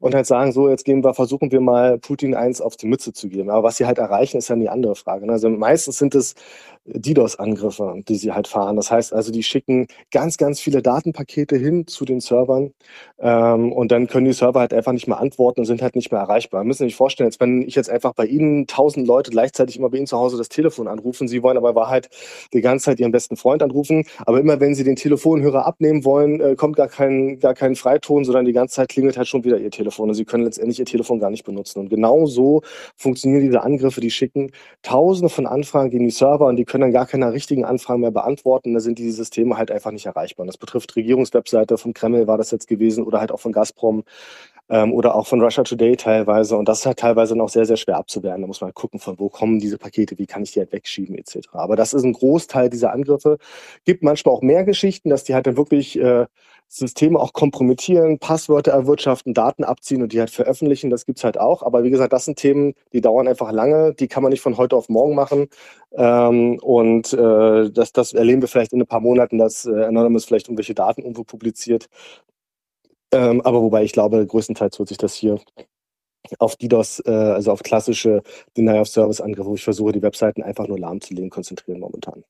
und 0.00 0.14
halt 0.14 0.26
sagen, 0.26 0.52
so, 0.52 0.68
jetzt 0.68 0.84
gehen 0.84 1.04
wir, 1.04 1.14
versuchen 1.14 1.52
wir 1.52 1.60
mal 1.60 1.98
Putin 1.98 2.34
eins 2.34 2.60
auf 2.60 2.76
die 2.76 2.86
Mütze 2.86 3.12
zu 3.12 3.28
geben. 3.28 3.50
Aber 3.50 3.64
was 3.64 3.76
sie 3.76 3.86
halt 3.86 3.98
erreichen, 3.98 4.38
ist 4.38 4.48
dann 4.48 4.60
die 4.60 4.70
andere 4.70 4.94
Frage. 4.94 5.26
Ne? 5.26 5.32
Also 5.32 5.50
meistens 5.50 5.98
sind 5.98 6.14
es 6.14 6.34
DDoS-Angriffe, 6.86 8.02
die 8.08 8.16
sie 8.16 8.32
halt 8.32 8.48
fahren. 8.48 8.76
Das 8.76 8.90
heißt 8.90 9.12
also, 9.12 9.30
die 9.30 9.42
schicken 9.42 9.86
ganz, 10.10 10.38
ganz 10.38 10.58
viele 10.60 10.82
Datenpakete 10.82 11.39
hin 11.48 11.86
zu 11.86 12.04
den 12.04 12.20
Servern 12.20 12.72
ähm, 13.18 13.72
und 13.72 13.92
dann 13.92 14.06
können 14.06 14.26
die 14.26 14.32
Server 14.32 14.60
halt 14.60 14.72
einfach 14.72 14.92
nicht 14.92 15.08
mehr 15.08 15.18
antworten 15.18 15.60
und 15.60 15.66
sind 15.66 15.82
halt 15.82 15.94
nicht 15.94 16.12
mehr 16.12 16.20
erreichbar. 16.20 16.64
Müssen 16.64 16.84
sich 16.84 16.96
vorstellen, 16.96 17.28
jetzt, 17.28 17.40
wenn 17.40 17.62
ich 17.62 17.74
jetzt 17.74 17.90
einfach 17.90 18.12
bei 18.14 18.26
Ihnen 18.26 18.66
tausend 18.66 19.06
Leute 19.06 19.30
gleichzeitig 19.30 19.76
immer 19.76 19.90
bei 19.90 19.98
Ihnen 19.98 20.06
zu 20.06 20.18
Hause 20.18 20.36
das 20.36 20.48
Telefon 20.48 20.88
anrufen, 20.88 21.28
Sie 21.28 21.42
wollen 21.42 21.56
aber 21.56 21.74
Wahrheit 21.74 22.08
die 22.52 22.60
ganze 22.60 22.86
Zeit 22.86 23.00
Ihren 23.00 23.12
besten 23.12 23.36
Freund 23.36 23.62
anrufen, 23.62 24.04
aber 24.26 24.40
immer 24.40 24.60
wenn 24.60 24.74
Sie 24.74 24.84
den 24.84 24.96
Telefonhörer 24.96 25.66
abnehmen 25.66 26.04
wollen, 26.04 26.40
äh, 26.40 26.56
kommt 26.56 26.76
gar 26.76 26.88
kein, 26.88 27.38
gar 27.38 27.54
kein 27.54 27.76
Freiton, 27.76 28.24
sondern 28.24 28.44
die 28.44 28.52
ganze 28.52 28.76
Zeit 28.76 28.88
klingelt 28.88 29.16
halt 29.16 29.28
schon 29.28 29.44
wieder 29.44 29.58
Ihr 29.58 29.70
Telefon 29.70 30.08
und 30.08 30.14
Sie 30.14 30.24
können 30.24 30.44
letztendlich 30.44 30.78
Ihr 30.78 30.86
Telefon 30.86 31.20
gar 31.20 31.30
nicht 31.30 31.44
benutzen. 31.44 31.80
Und 31.80 31.88
genau 31.88 32.26
so 32.26 32.62
funktionieren 32.96 33.42
diese 33.42 33.62
Angriffe, 33.62 34.00
die 34.00 34.10
schicken 34.10 34.50
tausende 34.82 35.28
von 35.28 35.46
Anfragen 35.46 35.90
gegen 35.90 36.04
die 36.04 36.10
Server 36.10 36.46
und 36.46 36.56
die 36.56 36.64
können 36.64 36.82
dann 36.82 36.92
gar 36.92 37.06
keine 37.06 37.32
richtigen 37.32 37.64
Anfragen 37.64 38.00
mehr 38.00 38.10
beantworten. 38.10 38.74
Da 38.74 38.80
sind 38.80 38.98
diese 38.98 39.12
Systeme 39.12 39.56
halt 39.56 39.70
einfach 39.70 39.90
nicht 39.90 40.06
erreichbar. 40.06 40.44
Und 40.44 40.48
das 40.48 40.58
betrifft 40.58 40.96
Regierungswebseite 41.30 41.78
vom 41.78 41.94
Kreml 41.94 42.26
war 42.26 42.38
das 42.38 42.50
jetzt 42.50 42.68
gewesen 42.68 43.04
oder 43.04 43.20
halt 43.20 43.32
auch 43.32 43.40
von 43.40 43.52
Gazprom 43.52 44.04
ähm, 44.68 44.92
oder 44.92 45.14
auch 45.14 45.26
von 45.26 45.40
Russia 45.40 45.64
Today 45.64 45.96
teilweise. 45.96 46.56
Und 46.56 46.68
das 46.68 46.80
ist 46.80 46.86
halt 46.86 46.98
teilweise 46.98 47.36
noch 47.36 47.48
sehr, 47.48 47.66
sehr 47.66 47.76
schwer 47.76 47.96
abzuwehren. 47.96 48.40
Da 48.40 48.46
muss 48.46 48.60
man 48.60 48.68
halt 48.68 48.74
gucken, 48.74 49.00
von 49.00 49.18
wo 49.18 49.28
kommen 49.28 49.58
diese 49.58 49.78
Pakete, 49.78 50.18
wie 50.18 50.26
kann 50.26 50.42
ich 50.42 50.52
die 50.52 50.60
halt 50.60 50.72
wegschieben 50.72 51.16
etc. 51.16 51.48
Aber 51.52 51.76
das 51.76 51.92
ist 51.92 52.04
ein 52.04 52.12
Großteil 52.12 52.70
dieser 52.70 52.92
Angriffe. 52.92 53.38
Gibt 53.84 54.02
manchmal 54.02 54.34
auch 54.34 54.42
mehr 54.42 54.64
Geschichten, 54.64 55.10
dass 55.10 55.24
die 55.24 55.34
halt 55.34 55.46
dann 55.46 55.56
wirklich 55.56 55.98
äh, 55.98 56.26
Systeme 56.72 57.18
auch 57.18 57.32
kompromittieren, 57.32 58.20
Passwörter 58.20 58.70
erwirtschaften, 58.70 59.34
Daten 59.34 59.64
abziehen 59.64 60.02
und 60.02 60.12
die 60.12 60.20
halt 60.20 60.30
veröffentlichen. 60.30 60.88
Das 60.88 61.04
gibt 61.04 61.18
es 61.18 61.24
halt 61.24 61.38
auch. 61.38 61.64
Aber 61.64 61.82
wie 61.82 61.90
gesagt, 61.90 62.12
das 62.12 62.26
sind 62.26 62.38
Themen, 62.38 62.74
die 62.92 63.00
dauern 63.00 63.26
einfach 63.26 63.50
lange. 63.50 63.92
Die 63.94 64.06
kann 64.06 64.22
man 64.22 64.30
nicht 64.30 64.40
von 64.40 64.56
heute 64.56 64.76
auf 64.76 64.88
morgen 64.88 65.16
machen. 65.16 65.48
Ähm, 65.92 66.60
und 66.62 67.12
äh, 67.12 67.70
das, 67.70 67.92
das 67.92 68.12
erleben 68.12 68.40
wir 68.40 68.48
vielleicht 68.48 68.72
in 68.72 68.80
ein 68.80 68.86
paar 68.86 69.00
Monaten, 69.00 69.36
dass 69.38 69.66
äh, 69.66 69.84
Anonymous 69.84 70.26
vielleicht 70.26 70.46
irgendwelche 70.46 70.74
Daten 70.74 71.02
irgendwo 71.02 71.24
publiziert. 71.24 71.88
Ähm, 73.12 73.40
aber 73.42 73.60
wobei 73.62 73.82
ich 73.82 73.92
glaube, 73.92 74.24
größtenteils 74.24 74.78
wird 74.78 74.88
sich 74.90 74.98
das 74.98 75.14
hier 75.14 75.40
auf 76.38 76.54
DDoS, 76.56 77.02
äh, 77.04 77.10
also 77.10 77.50
auf 77.50 77.62
klassische 77.64 78.22
Denial-of-Service-Angriffe, 78.56 79.48
wo 79.50 79.54
ich 79.56 79.64
versuche, 79.64 79.92
die 79.92 80.02
Webseiten 80.02 80.42
einfach 80.42 80.68
nur 80.68 80.78
lahmzulegen, 80.78 81.30
konzentrieren 81.30 81.80
momentan. 81.80 82.24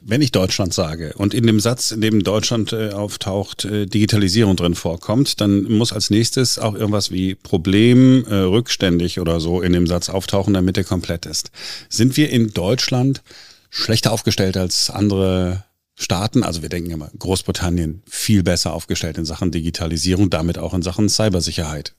Wenn 0.00 0.22
ich 0.22 0.30
Deutschland 0.30 0.72
sage 0.72 1.14
und 1.16 1.34
in 1.34 1.46
dem 1.46 1.58
Satz, 1.58 1.90
in 1.90 2.00
dem 2.00 2.22
Deutschland 2.22 2.72
äh, 2.72 2.90
auftaucht, 2.90 3.64
äh, 3.64 3.86
Digitalisierung 3.86 4.54
drin 4.54 4.76
vorkommt, 4.76 5.40
dann 5.40 5.64
muss 5.64 5.92
als 5.92 6.10
nächstes 6.10 6.58
auch 6.60 6.74
irgendwas 6.74 7.10
wie 7.10 7.34
Problem 7.34 8.24
äh, 8.26 8.34
rückständig 8.34 9.18
oder 9.18 9.40
so 9.40 9.60
in 9.60 9.72
dem 9.72 9.88
Satz 9.88 10.08
auftauchen, 10.08 10.54
damit 10.54 10.76
er 10.76 10.84
komplett 10.84 11.26
ist. 11.26 11.50
Sind 11.88 12.16
wir 12.16 12.30
in 12.30 12.52
Deutschland 12.52 13.22
schlechter 13.68 14.12
aufgestellt 14.12 14.56
als 14.56 14.90
andere 14.90 15.64
Staaten? 15.96 16.44
Also 16.44 16.62
wir 16.62 16.68
denken 16.68 16.90
immer, 16.90 17.10
Großbritannien 17.18 18.02
viel 18.08 18.44
besser 18.44 18.72
aufgestellt 18.72 19.18
in 19.18 19.24
Sachen 19.24 19.50
Digitalisierung, 19.50 20.30
damit 20.30 20.58
auch 20.58 20.74
in 20.74 20.82
Sachen 20.82 21.08
Cybersicherheit. 21.08 21.94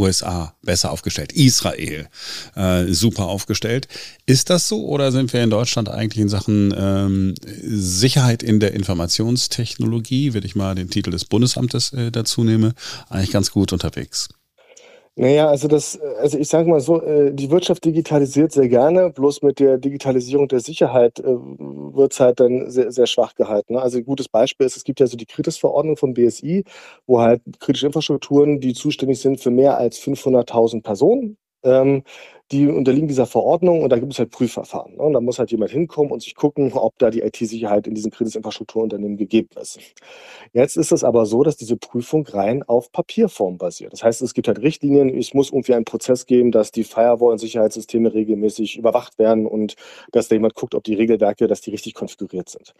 USA 0.00 0.54
besser 0.62 0.90
aufgestellt, 0.90 1.32
Israel 1.32 2.08
äh, 2.56 2.86
super 2.86 3.26
aufgestellt. 3.26 3.86
Ist 4.26 4.50
das 4.50 4.66
so 4.66 4.86
oder 4.86 5.12
sind 5.12 5.32
wir 5.32 5.44
in 5.44 5.50
Deutschland 5.50 5.88
eigentlich 5.88 6.22
in 6.22 6.28
Sachen 6.28 6.74
ähm, 6.76 7.34
Sicherheit 7.44 8.42
in 8.42 8.58
der 8.60 8.72
Informationstechnologie, 8.72 10.32
wenn 10.34 10.44
ich 10.44 10.56
mal 10.56 10.74
den 10.74 10.90
Titel 10.90 11.10
des 11.10 11.26
Bundesamtes 11.26 11.92
äh, 11.92 12.10
dazu 12.10 12.44
nehme, 12.44 12.74
eigentlich 13.10 13.30
ganz 13.30 13.50
gut 13.50 13.72
unterwegs? 13.72 14.28
Naja, 15.16 15.48
also 15.48 15.68
das, 15.68 15.98
also 16.18 16.38
ich 16.38 16.48
sage 16.48 16.70
mal 16.70 16.80
so, 16.80 17.02
äh, 17.02 17.32
die 17.34 17.50
Wirtschaft 17.50 17.84
digitalisiert 17.84 18.52
sehr 18.52 18.68
gerne, 18.68 19.10
bloß 19.10 19.42
mit 19.42 19.58
der 19.58 19.76
Digitalisierung 19.76 20.48
der 20.48 20.60
Sicherheit 20.60 21.18
äh, 21.18 21.24
wird 21.24 22.12
es 22.12 22.20
halt 22.20 22.40
dann 22.40 22.70
sehr, 22.70 22.90
sehr 22.92 23.06
schwach 23.06 23.34
gehalten. 23.34 23.74
Ne? 23.74 23.82
Also 23.82 23.98
ein 23.98 24.04
gutes 24.04 24.28
Beispiel 24.28 24.66
ist, 24.66 24.76
es 24.76 24.84
gibt 24.84 25.00
ja 25.00 25.06
so 25.06 25.16
die 25.16 25.26
Kritis-Verordnung 25.26 25.96
vom 25.96 26.14
BSI, 26.14 26.64
wo 27.06 27.20
halt 27.20 27.42
kritische 27.58 27.86
Infrastrukturen, 27.86 28.60
die 28.60 28.72
zuständig 28.72 29.20
sind 29.20 29.40
für 29.40 29.50
mehr 29.50 29.76
als 29.76 29.98
500.000 29.98 30.82
Personen, 30.82 31.36
ähm, 31.62 32.02
die 32.52 32.66
unterliegen 32.66 33.06
dieser 33.06 33.26
Verordnung 33.26 33.82
und 33.82 33.90
da 33.90 33.98
gibt 33.98 34.12
es 34.12 34.18
halt 34.18 34.30
Prüfverfahren. 34.30 34.96
Ne? 34.96 35.02
Und 35.02 35.12
da 35.12 35.20
muss 35.20 35.38
halt 35.38 35.52
jemand 35.52 35.70
hinkommen 35.70 36.10
und 36.10 36.20
sich 36.20 36.34
gucken, 36.34 36.72
ob 36.72 36.98
da 36.98 37.10
die 37.10 37.20
IT-Sicherheit 37.20 37.86
in 37.86 37.94
diesen 37.94 38.10
Kritisinfrastrukturunternehmen 38.10 39.16
gegeben 39.16 39.50
ist. 39.60 39.78
Jetzt 40.52 40.76
ist 40.76 40.90
es 40.90 41.04
aber 41.04 41.26
so, 41.26 41.44
dass 41.44 41.56
diese 41.56 41.76
Prüfung 41.76 42.26
rein 42.26 42.64
auf 42.64 42.90
Papierform 42.90 43.56
basiert. 43.56 43.92
Das 43.92 44.02
heißt, 44.02 44.22
es 44.22 44.34
gibt 44.34 44.48
halt 44.48 44.60
Richtlinien, 44.60 45.16
es 45.16 45.32
muss 45.32 45.50
irgendwie 45.50 45.74
einen 45.74 45.84
Prozess 45.84 46.26
geben, 46.26 46.50
dass 46.50 46.72
die 46.72 46.84
Firewall- 46.84 47.32
und 47.32 47.38
Sicherheitssysteme 47.38 48.12
regelmäßig 48.12 48.76
überwacht 48.76 49.18
werden 49.18 49.46
und 49.46 49.76
dass 50.10 50.28
da 50.28 50.34
jemand 50.34 50.54
guckt, 50.54 50.74
ob 50.74 50.82
die 50.82 50.94
Regelwerke, 50.94 51.46
dass 51.46 51.60
die 51.60 51.70
richtig 51.70 51.94
konfiguriert 51.94 52.48
sind. 52.48 52.74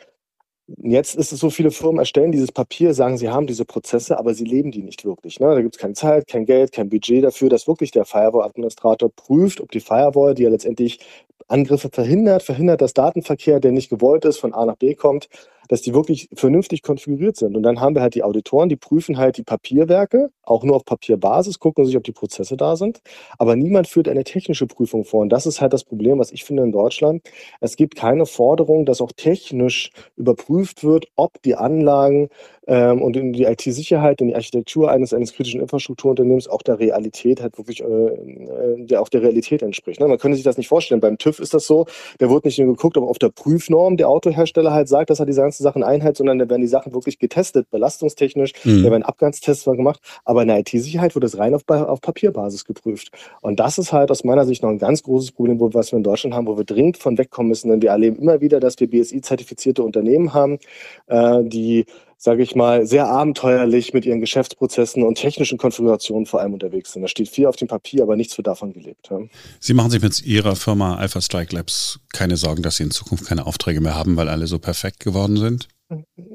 Jetzt 0.79 1.17
ist 1.17 1.33
es 1.33 1.41
so, 1.41 1.51
viele 1.51 1.71
Firmen 1.73 1.99
erstellen 1.99 2.31
dieses 2.31 2.53
Papier, 2.53 2.95
sagen, 2.95 3.19
sie 3.19 3.29
haben 3.29 3.47
diese 3.47 3.65
Prozesse, 3.65 4.19
aber 4.19 4.35
sie 4.35 4.45
leben 4.45 4.71
die 4.71 4.83
nicht 4.83 5.05
wirklich. 5.05 5.41
Ne? 5.41 5.47
Da 5.49 5.61
gibt 5.63 5.75
es 5.75 5.81
keine 5.81 5.95
Zeit, 5.95 6.29
kein 6.29 6.47
Geld, 6.47 6.73
kein 6.73 6.89
Budget 6.89 7.25
dafür, 7.25 7.49
dass 7.49 7.67
wirklich 7.67 7.91
der 7.91 8.05
Firewall-Administrator 8.05 9.11
prüft, 9.11 9.61
ob 9.61 9.73
die 9.73 9.81
Firewall, 9.81 10.35
die 10.35 10.45
ja 10.45 10.51
letztendlich 10.51 11.01
Angriffe 11.49 11.89
verhindert, 11.91 12.45
verhindert, 12.45 12.81
dass 12.81 12.95
Datenverkehr, 12.95 13.59
der 13.59 13.73
nicht 13.73 13.91
gewollt 13.91 14.25
ist, 14.25 14.39
von 14.39 14.55
A 14.55 14.65
nach 14.65 14.77
B 14.77 14.95
kommt, 14.95 15.29
dass 15.71 15.83
die 15.83 15.95
wirklich 15.95 16.29
vernünftig 16.35 16.83
konfiguriert 16.83 17.37
sind. 17.37 17.57
Und 17.57 17.63
dann 17.63 17.81
haben 17.81 17.95
wir 17.95 18.03
halt 18.03 18.17
die 18.17 18.25
Auditoren, 18.25 18.69
die 18.69 18.75
prüfen 18.75 19.19
halt 19.19 19.37
die 19.37 19.45
Papierwerke, 19.45 20.31
auch 20.43 20.65
nur 20.65 20.75
auf 20.75 20.85
Papierbasis, 20.85 21.61
gucken 21.61 21.85
sich, 21.85 21.97
ob 21.97 22.03
die 22.03 22.11
Prozesse 22.11 22.57
da 22.57 22.75
sind. 22.75 23.01
Aber 23.39 23.55
niemand 23.55 23.87
führt 23.87 24.09
eine 24.09 24.25
technische 24.25 24.67
Prüfung 24.67 25.05
vor. 25.05 25.21
Und 25.21 25.29
das 25.29 25.47
ist 25.47 25.61
halt 25.61 25.73
das 25.73 25.85
Problem, 25.85 26.19
was 26.19 26.33
ich 26.33 26.43
finde 26.43 26.65
in 26.65 26.73
Deutschland. 26.73 27.23
Es 27.61 27.77
gibt 27.77 27.95
keine 27.95 28.27
Forderung, 28.27 28.85
dass 28.85 29.01
auch 29.01 29.13
technisch 29.13 29.93
überprüft 30.17 30.83
wird, 30.83 31.07
ob 31.15 31.41
die 31.43 31.55
Anlagen 31.55 32.31
ähm, 32.71 33.03
und 33.03 33.15
die 33.15 33.45
IT-Sicherheit, 33.45 34.21
in 34.21 34.29
die 34.29 34.35
Architektur 34.35 34.91
eines, 34.91 35.13
eines 35.13 35.33
kritischen 35.35 35.61
Infrastrukturunternehmens 35.61 36.47
auch 36.47 36.63
der 36.63 36.79
Realität 36.79 37.43
halt 37.43 37.59
wirklich, 37.59 37.83
äh, 37.83 37.85
äh, 37.85 38.87
der 38.87 39.03
auch 39.03 39.09
der 39.09 39.23
Realität 39.23 39.63
entspricht. 39.63 40.01
Ne? 40.01 40.07
Man 40.07 40.19
könnte 40.19 40.37
sich 40.37 40.45
das 40.45 40.57
nicht 40.57 40.69
vorstellen. 40.69 41.01
Beim 41.01 41.19
TÜV 41.19 41.41
ist 41.41 41.55
das 41.55 41.67
so, 41.67 41.87
der 42.21 42.31
wird 42.31 42.45
nicht 42.45 42.59
nur 42.59 42.69
geguckt, 42.69 42.97
ob 42.97 43.09
auf 43.09 43.19
der 43.19 43.31
Prüfnorm 43.31 43.97
der 43.97 44.09
Autohersteller 44.09 44.73
halt 44.73 44.89
sagt, 44.89 45.11
dass 45.11 45.21
er 45.21 45.27
diese 45.27 45.41
ganzen 45.41 45.60
Sachen 45.63 45.83
einhält, 45.83 46.17
sondern 46.17 46.39
da 46.39 46.49
werden 46.49 46.63
die 46.63 46.69
Sachen 46.69 46.95
wirklich 46.95 47.19
getestet, 47.19 47.71
belastungstechnisch, 47.71 48.53
mhm. 48.65 48.83
da 48.83 48.91
werden 48.91 49.03
Abgangstests 49.03 49.65
gemacht, 49.65 50.01
aber 50.25 50.43
in 50.43 50.49
der 50.49 50.59
IT-Sicherheit 50.61 51.15
wird 51.15 51.25
es 51.25 51.39
rein 51.39 51.55
auf, 51.55 51.63
auf 51.69 52.01
Papierbasis 52.01 52.65
geprüft. 52.65 53.11
Und 53.41 53.61
das 53.61 53.79
ist 53.79 53.93
halt 53.93 54.11
aus 54.11 54.25
meiner 54.25 54.45
Sicht 54.45 54.63
noch 54.63 54.71
ein 54.71 54.79
ganz 54.79 55.03
großes 55.03 55.33
Problem, 55.33 55.61
wo, 55.61 55.73
was 55.73 55.93
wir 55.93 55.97
in 55.97 56.03
Deutschland 56.03 56.35
haben, 56.35 56.47
wo 56.47 56.57
wir 56.57 56.65
dringend 56.65 56.97
von 56.97 57.19
wegkommen 57.19 57.49
müssen, 57.49 57.71
denn 57.71 57.83
wir 57.83 57.91
erleben 57.91 58.17
immer 58.17 58.41
wieder, 58.41 58.61
dass 58.61 58.79
wir 58.81 58.89
BSI-zertifizierte 58.89 59.83
Unternehmen 59.83 60.35
haben, 60.35 60.59
äh, 61.07 61.43
die 61.45 61.87
sage 62.23 62.43
ich 62.43 62.55
mal, 62.55 62.87
sehr 62.87 63.07
abenteuerlich 63.07 63.95
mit 63.95 64.05
ihren 64.05 64.21
Geschäftsprozessen 64.21 65.03
und 65.03 65.15
technischen 65.15 65.57
Konfigurationen 65.57 66.27
vor 66.27 66.41
allem 66.41 66.53
unterwegs 66.53 66.93
sind. 66.93 67.01
Da 67.01 67.09
steht 67.09 67.31
viel 67.31 67.47
auf 67.47 67.57
dem 67.57 67.67
Papier, 67.67 68.03
aber 68.03 68.15
nichts 68.15 68.37
wird 68.37 68.47
davon 68.47 68.75
gelebt. 68.75 69.09
Sie 69.59 69.73
machen 69.73 69.91
sich 69.91 70.03
mit 70.03 70.23
Ihrer 70.23 70.55
Firma 70.55 70.97
Alpha 70.97 71.23
Strike 71.23 71.57
Labs 71.57 71.99
keine 72.13 72.37
Sorgen, 72.37 72.63
dass 72.63 72.77
Sie 72.77 72.83
in 72.83 72.91
Zukunft 72.91 73.25
keine 73.25 73.47
Aufträge 73.47 73.81
mehr 73.81 73.95
haben, 73.95 74.17
weil 74.17 74.29
alle 74.29 74.47
so 74.47 74.59
perfekt 74.59 75.01
geworden 75.01 75.39
sind? 75.39 75.69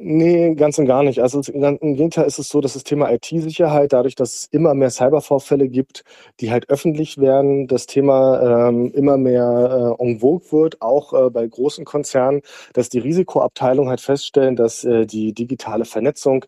Nee, 0.08 0.54
ganz 0.54 0.78
und 0.78 0.86
gar 0.86 1.02
nicht. 1.02 1.20
Also 1.20 1.42
im 1.52 1.96
Gegenteil 1.96 2.28
ist 2.28 2.38
es 2.38 2.50
so, 2.50 2.62
dass 2.62 2.74
das 2.74 2.84
Thema 2.84 3.12
IT-Sicherheit, 3.12 3.92
dadurch, 3.92 4.14
dass 4.14 4.36
es 4.36 4.46
immer 4.52 4.76
mehr 4.76 4.92
Cybervorfälle 4.92 5.68
gibt, 5.68 6.04
die 6.40 6.52
halt 6.52 6.70
öffentlich 6.70 7.18
werden, 7.18 7.66
das 7.66 7.88
Thema 7.88 8.68
ähm, 8.70 8.92
immer 8.94 9.18
mehr 9.18 9.96
äh, 10.00 10.04
en 10.04 10.20
vogue 10.20 10.52
wird, 10.52 10.80
auch 10.84 11.12
äh, 11.14 11.32
bei 11.32 11.48
großen 11.48 11.86
Konzernen, 11.86 12.42
dass 12.74 12.90
die 12.90 13.00
Risikoabteilung 13.00 13.90
halt 13.90 14.00
feststellen, 14.00 14.56
dass 14.56 14.84
äh, 14.84 15.08
die 15.08 15.34
digitale 15.34 15.86
Vernetzung 15.86 16.46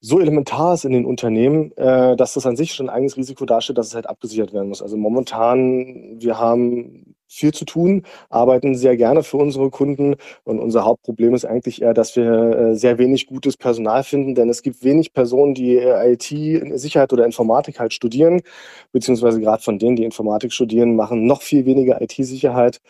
so 0.00 0.18
elementar 0.20 0.74
ist 0.74 0.84
in 0.84 0.92
den 0.92 1.06
Unternehmen, 1.06 1.70
äh, 1.76 2.16
dass 2.16 2.34
das 2.34 2.46
an 2.46 2.56
sich 2.56 2.74
schon 2.74 2.88
ein 2.88 2.94
eigenes 2.96 3.16
Risiko 3.16 3.44
darstellt, 3.46 3.78
dass 3.78 3.88
es 3.88 3.94
halt 3.94 4.08
abgesichert 4.08 4.52
werden 4.52 4.68
muss. 4.68 4.82
Also 4.82 4.96
momentan, 4.96 6.16
wir 6.20 6.38
haben 6.40 7.14
viel 7.28 7.52
zu 7.52 7.64
tun, 7.64 8.02
arbeiten 8.30 8.74
sehr 8.74 8.96
gerne 8.96 9.22
für 9.22 9.36
unsere 9.36 9.70
Kunden. 9.70 10.16
Und 10.44 10.58
unser 10.58 10.84
Hauptproblem 10.84 11.34
ist 11.34 11.44
eigentlich 11.44 11.82
eher, 11.82 11.94
dass 11.94 12.16
wir 12.16 12.24
äh, 12.24 12.74
sehr 12.76 12.98
wenig 12.98 13.26
gutes 13.26 13.56
Personal 13.56 14.02
finden, 14.02 14.34
denn 14.34 14.48
es 14.48 14.62
gibt 14.62 14.82
wenig 14.82 15.12
Personen, 15.12 15.54
die 15.54 15.76
äh, 15.76 16.12
IT, 16.14 16.78
Sicherheit 16.78 17.12
oder 17.12 17.24
Informatik 17.26 17.78
halt 17.78 17.92
studieren, 17.92 18.40
beziehungsweise 18.92 19.40
gerade 19.40 19.62
von 19.62 19.78
denen, 19.78 19.96
die 19.96 20.04
Informatik 20.04 20.52
studieren, 20.52 20.96
machen 20.96 21.26
noch 21.26 21.42
viel 21.42 21.66
weniger 21.66 22.00
IT-Sicherheit 22.00 22.80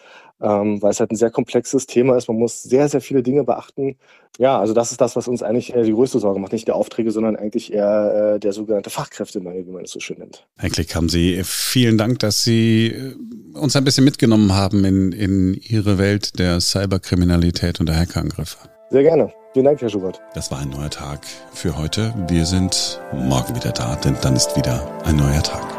ähm, 0.40 0.80
weil 0.82 0.90
es 0.90 1.00
halt 1.00 1.10
ein 1.10 1.16
sehr 1.16 1.30
komplexes 1.30 1.86
Thema 1.86 2.16
ist. 2.16 2.28
Man 2.28 2.38
muss 2.38 2.62
sehr, 2.62 2.88
sehr 2.88 3.00
viele 3.00 3.22
Dinge 3.22 3.44
beachten. 3.44 3.96
Ja, 4.38 4.58
also 4.58 4.72
das 4.72 4.92
ist 4.92 5.00
das, 5.00 5.16
was 5.16 5.26
uns 5.26 5.42
eigentlich 5.42 5.74
äh, 5.74 5.82
die 5.82 5.92
größte 5.92 6.18
Sorge 6.18 6.38
macht. 6.38 6.52
Nicht 6.52 6.68
der 6.68 6.76
Aufträge, 6.76 7.10
sondern 7.10 7.36
eigentlich 7.36 7.72
eher 7.72 8.34
äh, 8.34 8.40
der 8.40 8.52
sogenannte 8.52 8.90
Fachkräftemangel, 8.90 9.66
wie 9.66 9.72
man 9.72 9.84
es 9.84 9.90
so 9.90 10.00
schön 10.00 10.18
nennt. 10.18 10.46
Herr 10.56 10.70
Klick, 10.70 10.94
haben 10.94 11.08
Sie 11.08 11.40
vielen 11.44 11.98
Dank, 11.98 12.20
dass 12.20 12.44
Sie 12.44 12.88
äh, 12.88 13.14
uns 13.58 13.74
ein 13.74 13.84
bisschen 13.84 14.04
mitgenommen 14.04 14.54
haben 14.54 14.84
in, 14.84 15.12
in 15.12 15.54
Ihre 15.54 15.98
Welt 15.98 16.38
der 16.38 16.60
Cyberkriminalität 16.60 17.80
und 17.80 17.88
der 17.88 17.96
Hackerangriffe. 17.96 18.58
Sehr 18.90 19.02
gerne. 19.02 19.32
Vielen 19.52 19.64
Dank, 19.64 19.80
Herr 19.80 19.88
Schubert. 19.88 20.20
Das 20.34 20.50
war 20.50 20.60
ein 20.60 20.70
neuer 20.70 20.90
Tag 20.90 21.26
für 21.52 21.76
heute. 21.76 22.14
Wir 22.28 22.46
sind 22.46 23.00
morgen 23.12 23.56
wieder 23.56 23.72
da, 23.72 23.96
denn 23.96 24.14
dann 24.22 24.36
ist 24.36 24.56
wieder 24.56 24.86
ein 25.04 25.16
neuer 25.16 25.42
Tag. 25.42 25.77